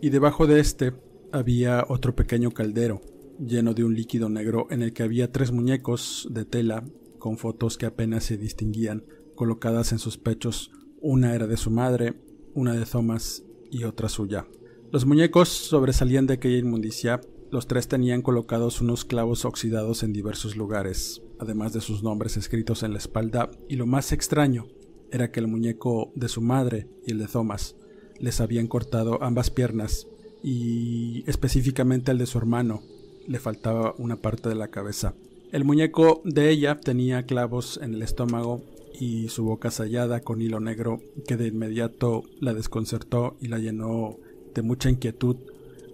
y 0.00 0.10
debajo 0.10 0.46
de 0.46 0.60
este 0.60 0.92
había 1.32 1.84
otro 1.88 2.14
pequeño 2.14 2.50
caldero 2.50 3.00
lleno 3.38 3.74
de 3.74 3.84
un 3.84 3.94
líquido 3.94 4.28
negro 4.28 4.66
en 4.70 4.82
el 4.82 4.92
que 4.92 5.02
había 5.02 5.30
tres 5.30 5.52
muñecos 5.52 6.28
de 6.30 6.44
tela 6.44 6.84
con 7.18 7.38
fotos 7.38 7.78
que 7.78 7.86
apenas 7.86 8.24
se 8.24 8.36
distinguían 8.36 9.04
colocadas 9.34 9.92
en 9.92 9.98
sus 9.98 10.18
pechos. 10.18 10.70
Una 11.00 11.34
era 11.34 11.46
de 11.46 11.56
su 11.56 11.70
madre, 11.70 12.14
una 12.54 12.74
de 12.74 12.84
Thomas 12.84 13.44
y 13.70 13.84
otra 13.84 14.08
suya. 14.08 14.46
Los 14.90 15.06
muñecos 15.06 15.48
sobresalían 15.48 16.26
de 16.26 16.34
aquella 16.34 16.58
inmundicia. 16.58 17.20
Los 17.50 17.66
tres 17.66 17.88
tenían 17.88 18.22
colocados 18.22 18.80
unos 18.80 19.04
clavos 19.04 19.44
oxidados 19.44 20.02
en 20.02 20.12
diversos 20.12 20.56
lugares, 20.56 21.22
además 21.38 21.72
de 21.72 21.80
sus 21.80 22.02
nombres 22.02 22.36
escritos 22.36 22.82
en 22.82 22.92
la 22.92 22.98
espalda, 22.98 23.50
y 23.68 23.76
lo 23.76 23.86
más 23.86 24.12
extraño 24.12 24.66
era 25.10 25.30
que 25.30 25.40
el 25.40 25.48
muñeco 25.48 26.12
de 26.14 26.28
su 26.28 26.40
madre 26.40 26.88
y 27.06 27.12
el 27.12 27.18
de 27.18 27.26
Thomas 27.26 27.76
les 28.18 28.40
habían 28.40 28.66
cortado 28.66 29.22
ambas 29.22 29.50
piernas 29.50 30.06
y 30.42 31.24
específicamente 31.26 32.10
el 32.10 32.18
de 32.18 32.26
su 32.26 32.38
hermano 32.38 32.82
le 33.26 33.38
faltaba 33.38 33.94
una 33.98 34.16
parte 34.16 34.48
de 34.48 34.54
la 34.54 34.68
cabeza. 34.68 35.14
El 35.50 35.64
muñeco 35.64 36.20
de 36.24 36.50
ella 36.50 36.78
tenía 36.78 37.22
clavos 37.22 37.80
en 37.82 37.94
el 37.94 38.02
estómago 38.02 38.62
y 39.00 39.28
su 39.28 39.44
boca 39.44 39.70
sellada 39.70 40.20
con 40.20 40.42
hilo 40.42 40.60
negro 40.60 41.00
que 41.26 41.38
de 41.38 41.48
inmediato 41.48 42.24
la 42.38 42.52
desconcertó 42.52 43.36
y 43.40 43.48
la 43.48 43.58
llenó 43.58 44.18
de 44.54 44.60
mucha 44.60 44.90
inquietud. 44.90 45.36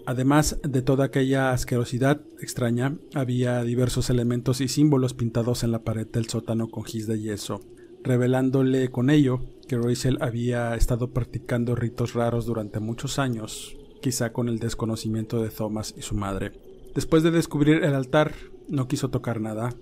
Además 0.06 0.58
de 0.64 0.82
toda 0.82 1.04
aquella 1.04 1.52
asquerosidad 1.52 2.20
extraña, 2.40 2.96
había 3.14 3.62
diversos 3.62 4.10
elementos 4.10 4.60
y 4.60 4.66
símbolos 4.66 5.14
pintados 5.14 5.62
en 5.62 5.70
la 5.70 5.84
pared 5.84 6.08
del 6.08 6.28
sótano 6.28 6.68
con 6.68 6.82
gis 6.82 7.06
de 7.06 7.20
yeso, 7.20 7.60
revelándole 8.02 8.90
con 8.90 9.08
ello 9.08 9.40
que 9.68 9.78
Rachel 9.78 10.18
había 10.20 10.74
estado 10.74 11.10
practicando 11.10 11.76
ritos 11.76 12.14
raros 12.14 12.44
durante 12.44 12.80
muchos 12.80 13.20
años, 13.20 13.76
quizá 14.02 14.32
con 14.32 14.48
el 14.48 14.58
desconocimiento 14.58 15.40
de 15.40 15.50
Thomas 15.50 15.94
y 15.96 16.02
su 16.02 16.16
madre. 16.16 16.52
Después 16.94 17.22
de 17.22 17.30
descubrir 17.30 17.82
el 17.82 17.94
altar, 17.94 18.34
no 18.68 18.88
quiso 18.88 19.10
tocar 19.10 19.40
nada. 19.40 19.74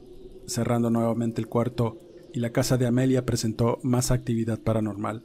Cerrando 0.46 0.90
nuevamente 0.90 1.40
el 1.40 1.48
cuarto, 1.48 1.98
y 2.32 2.40
la 2.40 2.50
casa 2.50 2.76
de 2.76 2.86
Amelia 2.86 3.26
presentó 3.26 3.78
más 3.82 4.10
actividad 4.10 4.60
paranormal, 4.60 5.24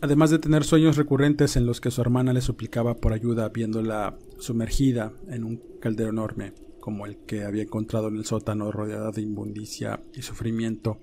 además 0.00 0.30
de 0.30 0.38
tener 0.38 0.64
sueños 0.64 0.96
recurrentes 0.96 1.56
en 1.56 1.66
los 1.66 1.80
que 1.80 1.90
su 1.90 2.00
hermana 2.00 2.32
le 2.32 2.40
suplicaba 2.40 2.96
por 2.96 3.12
ayuda 3.12 3.48
viéndola 3.48 4.18
sumergida 4.38 5.12
en 5.28 5.44
un 5.44 5.62
caldero 5.80 6.10
enorme, 6.10 6.52
como 6.80 7.06
el 7.06 7.16
que 7.18 7.44
había 7.44 7.62
encontrado 7.62 8.08
en 8.08 8.16
el 8.16 8.24
sótano 8.24 8.70
rodeada 8.72 9.10
de 9.10 9.22
inmundicia 9.22 10.02
y 10.14 10.22
sufrimiento. 10.22 10.98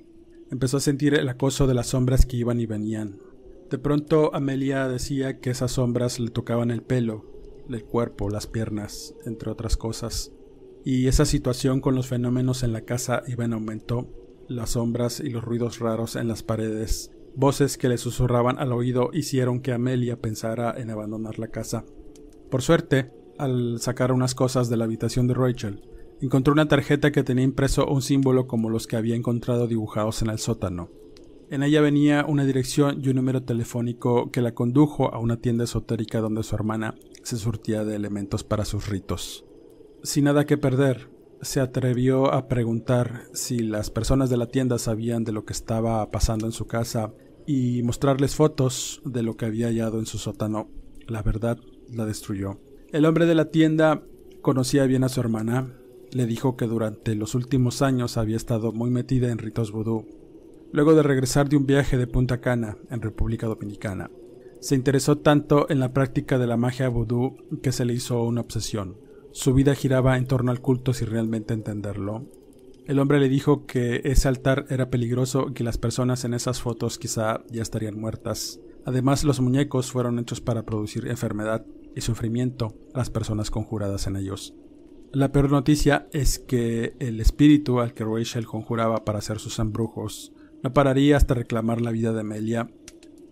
Empezó 0.51 0.77
a 0.77 0.81
sentir 0.81 1.13
el 1.15 1.27
acoso 1.29 1.67
de 1.67 1.73
las 1.73 1.87
sombras 1.87 2.25
que 2.25 2.37
iban 2.37 2.59
y 2.59 2.65
venían. 2.65 3.17
De 3.69 3.79
pronto 3.79 4.33
Amelia 4.35 4.87
decía 4.87 5.39
que 5.39 5.49
esas 5.49 5.71
sombras 5.71 6.19
le 6.19 6.29
tocaban 6.29 6.69
el 6.69 6.83
pelo, 6.83 7.25
el 7.69 7.83
cuerpo, 7.83 8.29
las 8.29 8.45
piernas, 8.45 9.15
entre 9.25 9.49
otras 9.49 9.75
cosas. 9.75 10.31
Y 10.86 11.08
esa 11.08 11.26
situación 11.26 11.82
con 11.82 11.95
los 11.95 12.08
fenómenos 12.08 12.62
en 12.62 12.71
la 12.71 12.82
casa 12.82 13.24
iba 13.28 13.43
en 13.43 13.54
aumento 13.54 14.08
las 14.48 14.69
sombras 14.71 15.19
y 15.19 15.32
los 15.32 15.43
ruidos 15.43 15.80
raros 15.80 16.15
en 16.15 16.28
las 16.28 16.43
paredes, 16.43 17.12
voces 17.36 17.80
que 17.80 17.89
le 17.89 17.98
susurraban 17.98 18.60
al 18.60 18.71
oído 18.71 19.10
hicieron 19.12 19.62
que 19.62 19.74
Amelia 19.74 20.21
pensara 20.21 20.76
en 20.78 20.91
abandonar 20.91 21.39
la 21.39 21.48
casa. 21.48 21.86
Por 22.52 22.62
suerte, 22.62 23.12
al 23.39 23.80
sacar 23.80 24.12
unas 24.12 24.36
cosas 24.36 24.69
de 24.69 24.78
la 24.78 24.86
habitación 24.86 25.26
de 25.26 25.34
Rachel, 25.34 25.82
encontró 26.21 26.54
una 26.54 26.67
tarjeta 26.67 27.12
que 27.12 27.24
tenía 27.24 27.43
impreso 27.43 27.88
un 27.88 28.04
símbolo 28.04 28.45
como 28.45 28.69
los 28.69 28.86
que 28.86 28.95
había 28.95 29.15
encontrado 29.15 29.65
dibujados 29.65 30.21
en 30.21 30.30
el 30.30 30.38
sótano. 30.38 30.91
En 31.50 31.63
ella 31.63 31.82
venía 31.82 32.26
una 32.28 32.45
dirección 32.45 33.02
y 33.04 33.10
un 33.10 33.15
número 33.15 33.41
telefónico 33.41 34.30
que 34.30 34.41
la 34.41 34.54
condujo 34.54 35.12
a 35.12 35.17
una 35.17 35.38
tienda 35.38 35.63
esotérica 35.63 36.19
donde 36.19 36.43
su 36.43 36.54
hermana 36.54 36.93
se 37.24 37.38
surtía 37.38 37.84
de 37.84 37.95
elementos 37.95 38.43
para 38.43 38.65
sus 38.65 38.88
ritos. 38.88 39.45
Sin 40.03 40.25
nada 40.25 40.45
que 40.45 40.58
perder, 40.58 41.10
se 41.41 41.60
atrevió 41.60 42.34
a 42.34 42.47
preguntar 42.47 43.23
si 43.34 43.60
las 43.60 43.89
personas 43.89 44.29
de 44.29 44.38
la 44.38 44.47
tienda 44.47 44.77
sabían 44.77 45.23
de 45.23 45.31
lo 45.31 45.45
que 45.45 45.53
estaba 45.53 46.10
pasando 46.12 46.45
en 46.45 46.51
su 46.51 46.67
casa 46.67 47.13
y 47.45 47.84
mostrarles 47.84 48.36
fotos 48.36 49.01
de 49.05 49.23
lo 49.23 49.38
que 49.38 49.45
había 49.45 49.67
hallado 49.67 49.99
en 49.99 50.05
su 50.05 50.17
sótano. 50.17 50.69
La 51.08 51.21
verdad 51.21 51.60
la 51.91 52.05
destruyó. 52.05 52.60
El 52.91 53.05
hombre 53.05 53.25
de 53.25 53.36
la 53.36 53.51
tienda 53.51 54.03
conocía 54.41 54.86
bien 54.86 55.03
a 55.03 55.10
su 55.10 55.19
hermana. 55.19 55.73
Le 56.12 56.25
dijo 56.25 56.55
que 56.55 56.65
durante 56.65 57.15
los 57.15 57.36
últimos 57.36 57.81
años 57.81 58.17
había 58.17 58.38
estado 58.38 58.71
muy 58.71 58.89
metida 58.89 59.29
en 59.29 59.38
ritos 59.38 59.71
vudú. 59.71 60.08
Luego 60.71 60.95
de 60.95 61.03
regresar 61.03 61.47
de 61.49 61.58
un 61.58 61.65
viaje 61.65 61.97
de 61.97 62.08
Punta 62.08 62.41
Cana, 62.41 62.77
en 62.89 63.01
República 63.01 63.47
Dominicana, 63.47 64.10
se 64.60 64.75
interesó 64.75 65.17
tanto 65.17 65.69
en 65.69 65.79
la 65.79 65.93
práctica 65.93 66.39
de 66.39 66.47
la 66.47 66.58
magia 66.58 66.89
vudú 66.89 67.38
que 67.62 67.71
se 67.71 67.86
le 67.86 67.93
hizo 67.93 68.23
una 68.23 68.41
obsesión. 68.41 68.97
Su 69.36 69.54
vida 69.54 69.76
giraba 69.76 70.15
en 70.15 70.28
torno 70.28 70.50
al 70.50 70.62
culto 70.62 70.93
sin 70.93 71.08
realmente 71.08 71.54
entenderlo. 71.54 72.24
El 72.86 73.00
hombre 73.00 73.19
le 73.19 73.28
dijo 73.28 73.65
que 73.65 74.00
ese 74.06 74.30
altar 74.30 74.65
era 74.69 74.89
peligroso 74.89 75.48
y 75.50 75.54
que 75.54 75.65
las 75.65 75.78
personas 75.78 76.24
en 76.24 76.34
esas 76.34 76.62
fotos 76.62 76.98
quizá 76.98 77.43
ya 77.50 77.62
estarían 77.62 78.00
muertas. 78.00 78.62
Además, 78.86 79.26
los 79.26 79.41
muñecos 79.41 79.91
fueron 79.91 80.19
hechos 80.19 80.39
para 80.39 80.63
producir 80.63 81.08
enfermedad 81.08 81.65
y 81.93 82.00
sufrimiento 82.00 82.76
a 82.93 83.00
las 83.00 83.10
personas 83.10 83.52
conjuradas 83.52 84.08
en 84.08 84.15
ellos. 84.15 84.56
La 85.12 85.34
peor 85.34 85.52
noticia 85.52 86.08
es 86.13 86.39
que 86.39 86.95
el 87.00 87.19
espíritu 87.19 87.82
al 87.82 87.93
que 87.93 88.06
Rachel 88.06 88.45
conjuraba 88.45 89.04
para 89.04 89.19
hacer 89.19 89.39
sus 89.39 89.60
embrujos 89.60 90.32
no 90.63 90.71
pararía 90.71 91.17
hasta 91.17 91.34
reclamar 91.34 91.82
la 91.82 91.91
vida 91.91 92.13
de 92.13 92.21
Amelia. 92.21 92.69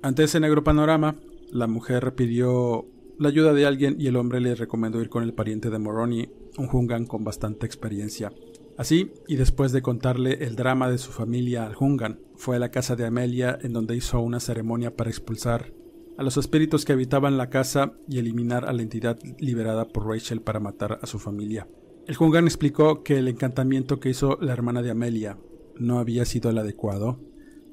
Ante 0.02 0.26
ese 0.26 0.42
negro 0.42 0.66
panorama, 0.66 1.16
la 1.50 1.68
mujer 1.68 2.14
pidió 2.14 2.90
la 3.20 3.30
ayuda 3.30 3.54
de 3.54 3.66
alguien 3.66 3.96
y 4.00 4.08
el 4.08 4.16
hombre 4.16 4.42
le 4.42 4.56
recomendó 4.56 5.02
ir 5.02 5.10
con 5.10 5.24
el 5.24 5.34
pariente 5.34 5.70
de 5.70 5.80
Moroni, 5.80 6.30
un 6.58 6.70
Hungan 6.72 7.06
con 7.06 7.24
bastante 7.24 7.66
experiencia. 7.66 8.32
Así, 8.78 9.12
y 9.28 9.36
después 9.36 9.72
de 9.72 9.84
contarle 9.84 10.44
el 10.44 10.56
drama 10.56 10.90
de 10.90 10.98
su 10.98 11.12
familia 11.12 11.66
al 11.66 11.76
Hungan, 11.80 12.20
fue 12.36 12.56
a 12.56 12.60
la 12.60 12.72
casa 12.72 12.96
de 12.96 13.06
Amelia 13.06 13.58
en 13.62 13.74
donde 13.74 13.96
hizo 13.96 14.20
una 14.20 14.40
ceremonia 14.40 14.96
para 14.96 15.10
expulsar 15.10 15.72
a 16.18 16.24
los 16.24 16.38
espíritus 16.38 16.86
que 16.86 16.94
habitaban 16.94 17.38
la 17.38 17.50
casa 17.50 17.94
y 18.08 18.20
eliminar 18.20 18.66
a 18.66 18.74
la 18.74 18.82
entidad 18.82 19.20
liberada 19.40 19.88
por 19.88 20.08
Rachel 20.08 20.42
para 20.42 20.60
matar 20.60 21.00
a 21.02 21.08
su 21.08 21.20
familia. 21.20 21.68
El 22.08 22.16
Jungan 22.16 22.46
explicó 22.46 23.04
que 23.04 23.18
el 23.18 23.28
encantamiento 23.28 24.00
que 24.00 24.10
hizo 24.10 24.38
la 24.42 24.54
hermana 24.54 24.82
de 24.82 24.92
Amelia 24.92 25.38
no 25.78 26.00
había 26.00 26.26
sido 26.26 26.50
el 26.50 26.58
adecuado, 26.58 27.20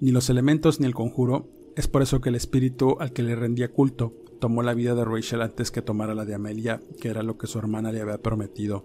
ni 0.01 0.11
los 0.11 0.31
elementos 0.31 0.81
ni 0.81 0.87
el 0.87 0.95
conjuro, 0.95 1.49
es 1.77 1.89
por 1.89 2.03
eso 2.03 2.21
que 2.21 2.29
el 2.29 2.35
espíritu 2.35 2.97
al 3.01 3.13
que 3.13 3.23
le 3.23 3.37
rendía 3.37 3.73
culto 3.73 4.15
tomó 4.41 4.63
la 4.63 4.75
vida 4.75 4.95
de 4.95 5.05
Rachel 5.05 5.43
antes 5.43 5.71
que 5.71 5.83
tomara 5.83 6.15
la 6.15 6.25
de 6.25 6.35
Amelia, 6.35 6.81
que 7.01 7.09
era 7.09 7.23
lo 7.23 7.39
que 7.39 7.47
su 7.47 7.59
hermana 7.59 7.93
le 7.93 8.01
había 8.01 8.19
prometido. 8.19 8.85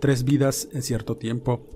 Tres 0.00 0.24
vidas 0.24 0.68
en 0.72 0.82
cierto 0.82 1.16
tiempo. 1.16 1.66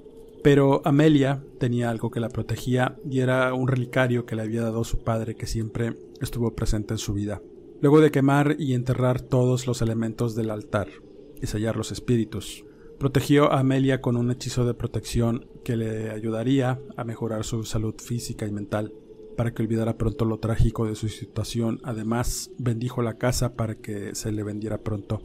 Pero 0.42 0.80
Amelia 0.84 1.42
tenía 1.58 1.90
algo 1.90 2.10
que 2.10 2.20
la 2.20 2.28
protegía 2.28 2.96
y 3.10 3.18
era 3.20 3.52
un 3.52 3.66
relicario 3.66 4.26
que 4.26 4.36
le 4.36 4.42
había 4.42 4.62
dado 4.62 4.84
su 4.84 5.02
padre 5.02 5.34
que 5.34 5.46
siempre 5.46 5.94
estuvo 6.20 6.54
presente 6.54 6.94
en 6.94 6.98
su 6.98 7.14
vida. 7.14 7.42
Luego 7.80 8.00
de 8.00 8.12
quemar 8.12 8.56
y 8.58 8.74
enterrar 8.74 9.20
todos 9.20 9.66
los 9.66 9.82
elementos 9.82 10.34
del 10.36 10.50
altar 10.50 10.88
y 11.42 11.46
sellar 11.46 11.76
los 11.76 11.90
espíritus, 11.90 12.64
protegió 12.98 13.52
a 13.52 13.60
Amelia 13.60 14.00
con 14.00 14.16
un 14.16 14.30
hechizo 14.30 14.64
de 14.64 14.74
protección 14.74 15.46
que 15.64 15.76
le 15.76 16.10
ayudaría 16.10 16.80
a 16.96 17.04
mejorar 17.04 17.44
su 17.44 17.64
salud 17.64 17.96
física 17.98 18.46
y 18.46 18.52
mental 18.52 18.92
para 19.36 19.52
que 19.52 19.62
olvidara 19.62 19.98
pronto 19.98 20.24
lo 20.24 20.38
trágico 20.38 20.86
de 20.86 20.94
su 20.94 21.08
situación. 21.08 21.80
Además, 21.84 22.50
bendijo 22.58 23.02
la 23.02 23.18
casa 23.18 23.54
para 23.54 23.76
que 23.76 24.14
se 24.14 24.32
le 24.32 24.42
vendiera 24.42 24.78
pronto. 24.78 25.22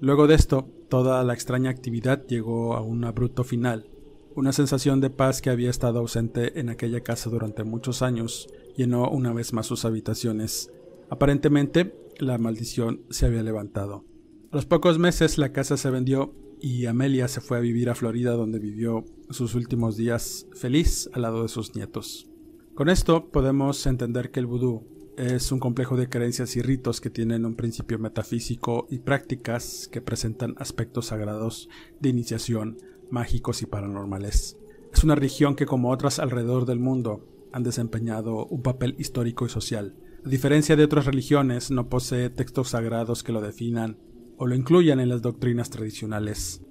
Luego 0.00 0.26
de 0.26 0.34
esto, 0.34 0.68
toda 0.88 1.22
la 1.24 1.32
extraña 1.32 1.70
actividad 1.70 2.26
llegó 2.26 2.74
a 2.74 2.82
un 2.82 3.04
abrupto 3.04 3.44
final. 3.44 3.88
Una 4.34 4.52
sensación 4.52 5.00
de 5.00 5.10
paz 5.10 5.42
que 5.42 5.50
había 5.50 5.70
estado 5.70 6.00
ausente 6.00 6.58
en 6.58 6.70
aquella 6.70 7.02
casa 7.02 7.30
durante 7.30 7.64
muchos 7.64 8.02
años 8.02 8.48
llenó 8.76 9.08
una 9.10 9.32
vez 9.32 9.52
más 9.52 9.66
sus 9.66 9.84
habitaciones. 9.84 10.70
Aparentemente, 11.10 11.94
la 12.18 12.38
maldición 12.38 13.02
se 13.10 13.26
había 13.26 13.42
levantado. 13.42 14.04
A 14.50 14.56
los 14.56 14.66
pocos 14.66 14.98
meses 14.98 15.38
la 15.38 15.52
casa 15.52 15.76
se 15.76 15.90
vendió 15.90 16.34
y 16.60 16.86
Amelia 16.86 17.28
se 17.28 17.40
fue 17.40 17.58
a 17.58 17.60
vivir 17.60 17.90
a 17.90 17.94
Florida 17.94 18.32
donde 18.32 18.58
vivió 18.58 19.04
sus 19.30 19.54
últimos 19.54 19.96
días 19.96 20.46
feliz 20.52 21.10
al 21.12 21.22
lado 21.22 21.42
de 21.42 21.48
sus 21.48 21.74
nietos. 21.74 22.31
Con 22.74 22.88
esto 22.88 23.28
podemos 23.30 23.86
entender 23.86 24.30
que 24.30 24.40
el 24.40 24.46
vudú 24.46 24.86
es 25.18 25.52
un 25.52 25.58
complejo 25.58 25.94
de 25.98 26.08
creencias 26.08 26.56
y 26.56 26.62
ritos 26.62 27.02
que 27.02 27.10
tienen 27.10 27.44
un 27.44 27.54
principio 27.54 27.98
metafísico 27.98 28.86
y 28.88 29.00
prácticas 29.00 29.90
que 29.92 30.00
presentan 30.00 30.54
aspectos 30.56 31.08
sagrados 31.08 31.68
de 32.00 32.08
iniciación, 32.08 32.78
mágicos 33.10 33.60
y 33.60 33.66
paranormales. 33.66 34.56
Es 34.90 35.04
una 35.04 35.14
religión 35.14 35.54
que 35.54 35.66
como 35.66 35.90
otras 35.90 36.18
alrededor 36.18 36.64
del 36.64 36.78
mundo 36.78 37.28
han 37.52 37.62
desempeñado 37.62 38.46
un 38.46 38.62
papel 38.62 38.94
histórico 38.98 39.44
y 39.44 39.50
social. 39.50 39.94
A 40.24 40.28
diferencia 40.30 40.74
de 40.74 40.84
otras 40.84 41.04
religiones, 41.04 41.70
no 41.70 41.90
posee 41.90 42.30
textos 42.30 42.70
sagrados 42.70 43.22
que 43.22 43.32
lo 43.32 43.42
definan 43.42 43.98
o 44.38 44.46
lo 44.46 44.54
incluyan 44.54 44.98
en 44.98 45.10
las 45.10 45.20
doctrinas 45.20 45.68
tradicionales. 45.68 46.62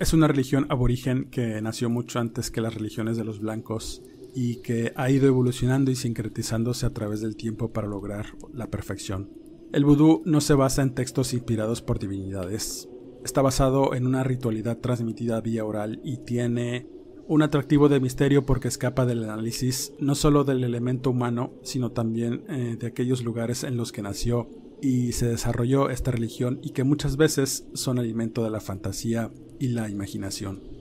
Es 0.00 0.12
una 0.12 0.26
religión 0.26 0.66
aborigen 0.68 1.30
que 1.30 1.62
nació 1.62 1.88
mucho 1.88 2.18
antes 2.18 2.50
que 2.50 2.60
las 2.60 2.74
religiones 2.74 3.16
de 3.16 3.22
los 3.22 3.38
blancos 3.38 4.02
y 4.34 4.56
que 4.56 4.92
ha 4.96 5.10
ido 5.10 5.26
evolucionando 5.26 5.90
y 5.90 5.96
sincretizándose 5.96 6.86
a 6.86 6.92
través 6.92 7.20
del 7.20 7.36
tiempo 7.36 7.72
para 7.72 7.86
lograr 7.86 8.26
la 8.52 8.68
perfección. 8.68 9.30
El 9.72 9.84
vudú 9.84 10.22
no 10.24 10.40
se 10.40 10.54
basa 10.54 10.82
en 10.82 10.94
textos 10.94 11.32
inspirados 11.32 11.82
por 11.82 11.98
divinidades. 11.98 12.88
Está 13.24 13.42
basado 13.42 13.94
en 13.94 14.06
una 14.06 14.22
ritualidad 14.22 14.78
transmitida 14.78 15.40
vía 15.40 15.64
oral 15.64 16.00
y 16.04 16.18
tiene 16.18 16.88
un 17.26 17.42
atractivo 17.42 17.88
de 17.88 18.00
misterio 18.00 18.44
porque 18.44 18.68
escapa 18.68 19.06
del 19.06 19.24
análisis 19.24 19.92
no 19.98 20.14
solo 20.14 20.44
del 20.44 20.62
elemento 20.62 21.10
humano, 21.10 21.54
sino 21.62 21.90
también 21.90 22.44
eh, 22.48 22.76
de 22.78 22.86
aquellos 22.86 23.24
lugares 23.24 23.64
en 23.64 23.76
los 23.76 23.92
que 23.92 24.02
nació 24.02 24.48
y 24.82 25.12
se 25.12 25.26
desarrolló 25.26 25.88
esta 25.88 26.10
religión 26.10 26.58
y 26.62 26.70
que 26.70 26.84
muchas 26.84 27.16
veces 27.16 27.66
son 27.72 27.98
alimento 27.98 28.44
de 28.44 28.50
la 28.50 28.60
fantasía 28.60 29.30
y 29.58 29.68
la 29.68 29.88
imaginación. 29.88 30.73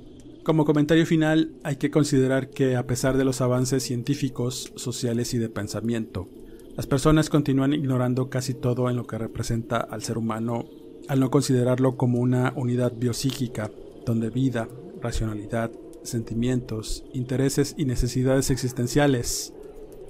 Como 0.44 0.66
comentario 0.66 1.06
final, 1.06 1.54
hay 1.64 1.78
que 1.78 1.90
considerar 1.90 2.50
que 2.50 2.76
a 2.76 2.86
pesar 2.86 3.16
de 3.16 3.24
los 3.24 3.40
avances 3.40 3.82
científicos, 3.84 4.74
sociales 4.76 5.34
y 5.34 5.38
de 5.38 5.48
pensamiento, 5.48 6.28
las 6.76 6.86
personas 6.86 7.30
continúan 7.30 7.72
ignorando 7.72 8.30
casi 8.30 8.54
todo 8.54 8.90
en 8.90 8.98
lo 8.98 9.08
que 9.08 9.18
representa 9.18 9.78
al 9.78 10.04
ser 10.04 10.18
humano 10.18 10.66
al 11.08 11.20
no 11.20 11.30
considerarlo 11.30 11.98
como 11.98 12.20
una 12.20 12.54
unidad 12.56 12.94
biopsíquica, 12.96 13.72
donde 14.06 14.30
vida, 14.30 14.68
racionalidad, 15.02 15.72
sentimientos, 16.04 17.04
intereses 17.14 17.76
y 17.78 17.86
necesidades 17.86 18.50
existenciales 18.52 19.54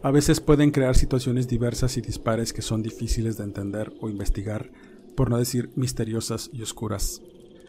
a 0.03 0.11
veces 0.11 0.41
pueden 0.41 0.71
crear 0.71 0.95
situaciones 0.95 1.47
diversas 1.47 1.95
y 1.97 2.01
dispares 2.01 2.51
que 2.51 2.61
son 2.61 2.83
difíciles 2.83 3.37
de 3.37 3.45
entender 3.45 3.93
o 4.01 4.09
investigar, 4.09 4.69
por 5.15 5.29
no 5.29 5.37
decir 5.37 5.69
misteriosas 5.75 6.49
y 6.51 6.61
oscuras. 6.61 7.21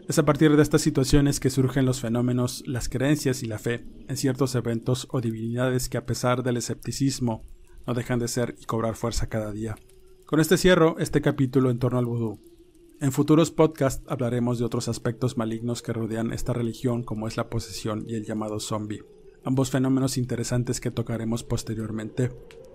Es 0.07 0.19
a 0.19 0.27
partir 0.27 0.55
de 0.55 0.63
estas 0.63 0.83
situaciones 0.83 1.41
que 1.41 1.49
surgen 1.49 1.87
los 1.87 2.03
fenómenos, 2.03 2.63
las 2.67 2.91
creencias 2.91 3.43
y 3.43 3.47
la 3.47 3.59
fe 3.59 3.87
en 4.07 4.19
ciertos 4.19 4.55
eventos 4.55 5.09
o 5.11 5.23
divinidades 5.23 5.89
que 5.89 5.97
a 5.97 6.05
pesar 6.05 6.43
del 6.43 6.59
escepticismo 6.59 7.43
no 7.87 7.95
dejan 7.95 8.19
de 8.19 8.29
ser 8.29 8.55
y 8.61 8.67
cobrar 8.67 8.97
fuerza 8.97 9.31
cada 9.31 9.51
día. 9.51 9.77
Con 10.27 10.41
este 10.41 10.59
cierro 10.59 10.97
este 10.99 11.23
capítulo 11.23 11.71
en 11.71 11.79
torno 11.79 11.99
al 11.99 12.05
vudú. 12.05 12.39
En 13.01 13.13
futuros 13.13 13.51
podcasts 13.51 14.05
hablaremos 14.07 14.59
de 14.59 14.67
otros 14.67 14.89
aspectos 14.89 15.39
malignos 15.39 15.81
que 15.81 15.95
rodean 15.95 16.33
esta 16.35 16.53
religión 16.53 17.03
como 17.03 17.27
es 17.27 17.39
la 17.39 17.49
posesión 17.49 18.05
y 18.07 18.15
el 18.15 18.27
llamado 18.27 18.61
zombie, 18.61 19.05
ambos 19.43 19.71
fenómenos 19.71 20.19
interesantes 20.19 20.81
que 20.81 20.91
tocaremos 20.91 21.45
posteriormente. 21.45 22.31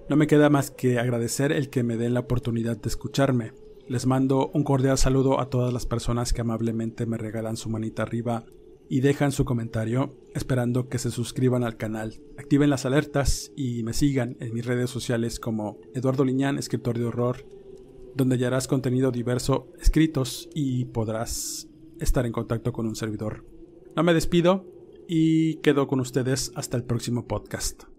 No 0.10 0.16
me 0.16 0.26
queda 0.26 0.50
más 0.50 0.72
que 0.72 0.98
agradecer 0.98 1.52
el 1.52 1.70
que 1.70 1.84
me 1.84 1.96
den 1.96 2.16
la 2.16 2.22
oportunidad 2.22 2.78
de 2.78 2.90
escucharme, 2.90 3.54
les 3.90 4.06
mando 4.06 4.52
un 4.54 4.64
cordial 4.64 5.00
saludo 5.00 5.40
a 5.40 5.50
todas 5.50 5.74
las 5.74 5.88
personas 5.88 6.32
que 6.32 6.42
amablemente 6.42 7.08
me 7.08 7.18
regalan 7.18 7.58
su 7.58 7.70
manita 7.70 8.04
arriba 8.04 8.46
y 8.88 9.02
dejan 9.02 9.32
su 9.32 9.46
comentario, 9.46 10.16
esperando 10.36 10.90
que 10.90 11.00
se 11.00 11.10
suscriban 11.10 11.64
al 11.64 11.76
canal, 11.76 12.22
activen 12.38 12.70
las 12.70 12.86
alertas 12.86 13.52
y 13.56 13.82
me 13.82 13.94
sigan 13.94 14.38
en 14.40 14.54
mis 14.54 14.66
redes 14.66 14.92
sociales 14.92 15.40
como 15.40 15.80
Eduardo 15.96 16.24
Liñán, 16.24 16.60
escritor 16.60 17.00
de 17.00 17.06
horror, 17.06 17.46
donde 18.16 18.36
hallarás 18.36 18.68
contenido 18.68 19.12
diverso, 19.12 19.68
escritos 19.80 20.50
y 20.54 20.86
podrás 20.86 21.68
estar 22.00 22.28
en 22.28 22.32
contacto 22.32 22.72
con 22.72 22.86
un 22.86 22.96
servidor. 22.96 23.44
No 23.96 24.04
me 24.04 24.14
despido 24.14 24.68
y 25.08 25.56
quedo 25.56 25.88
con 25.88 26.00
ustedes 26.00 26.52
hasta 26.54 26.78
el 26.78 26.84
próximo 26.84 27.28
podcast. 27.28 27.99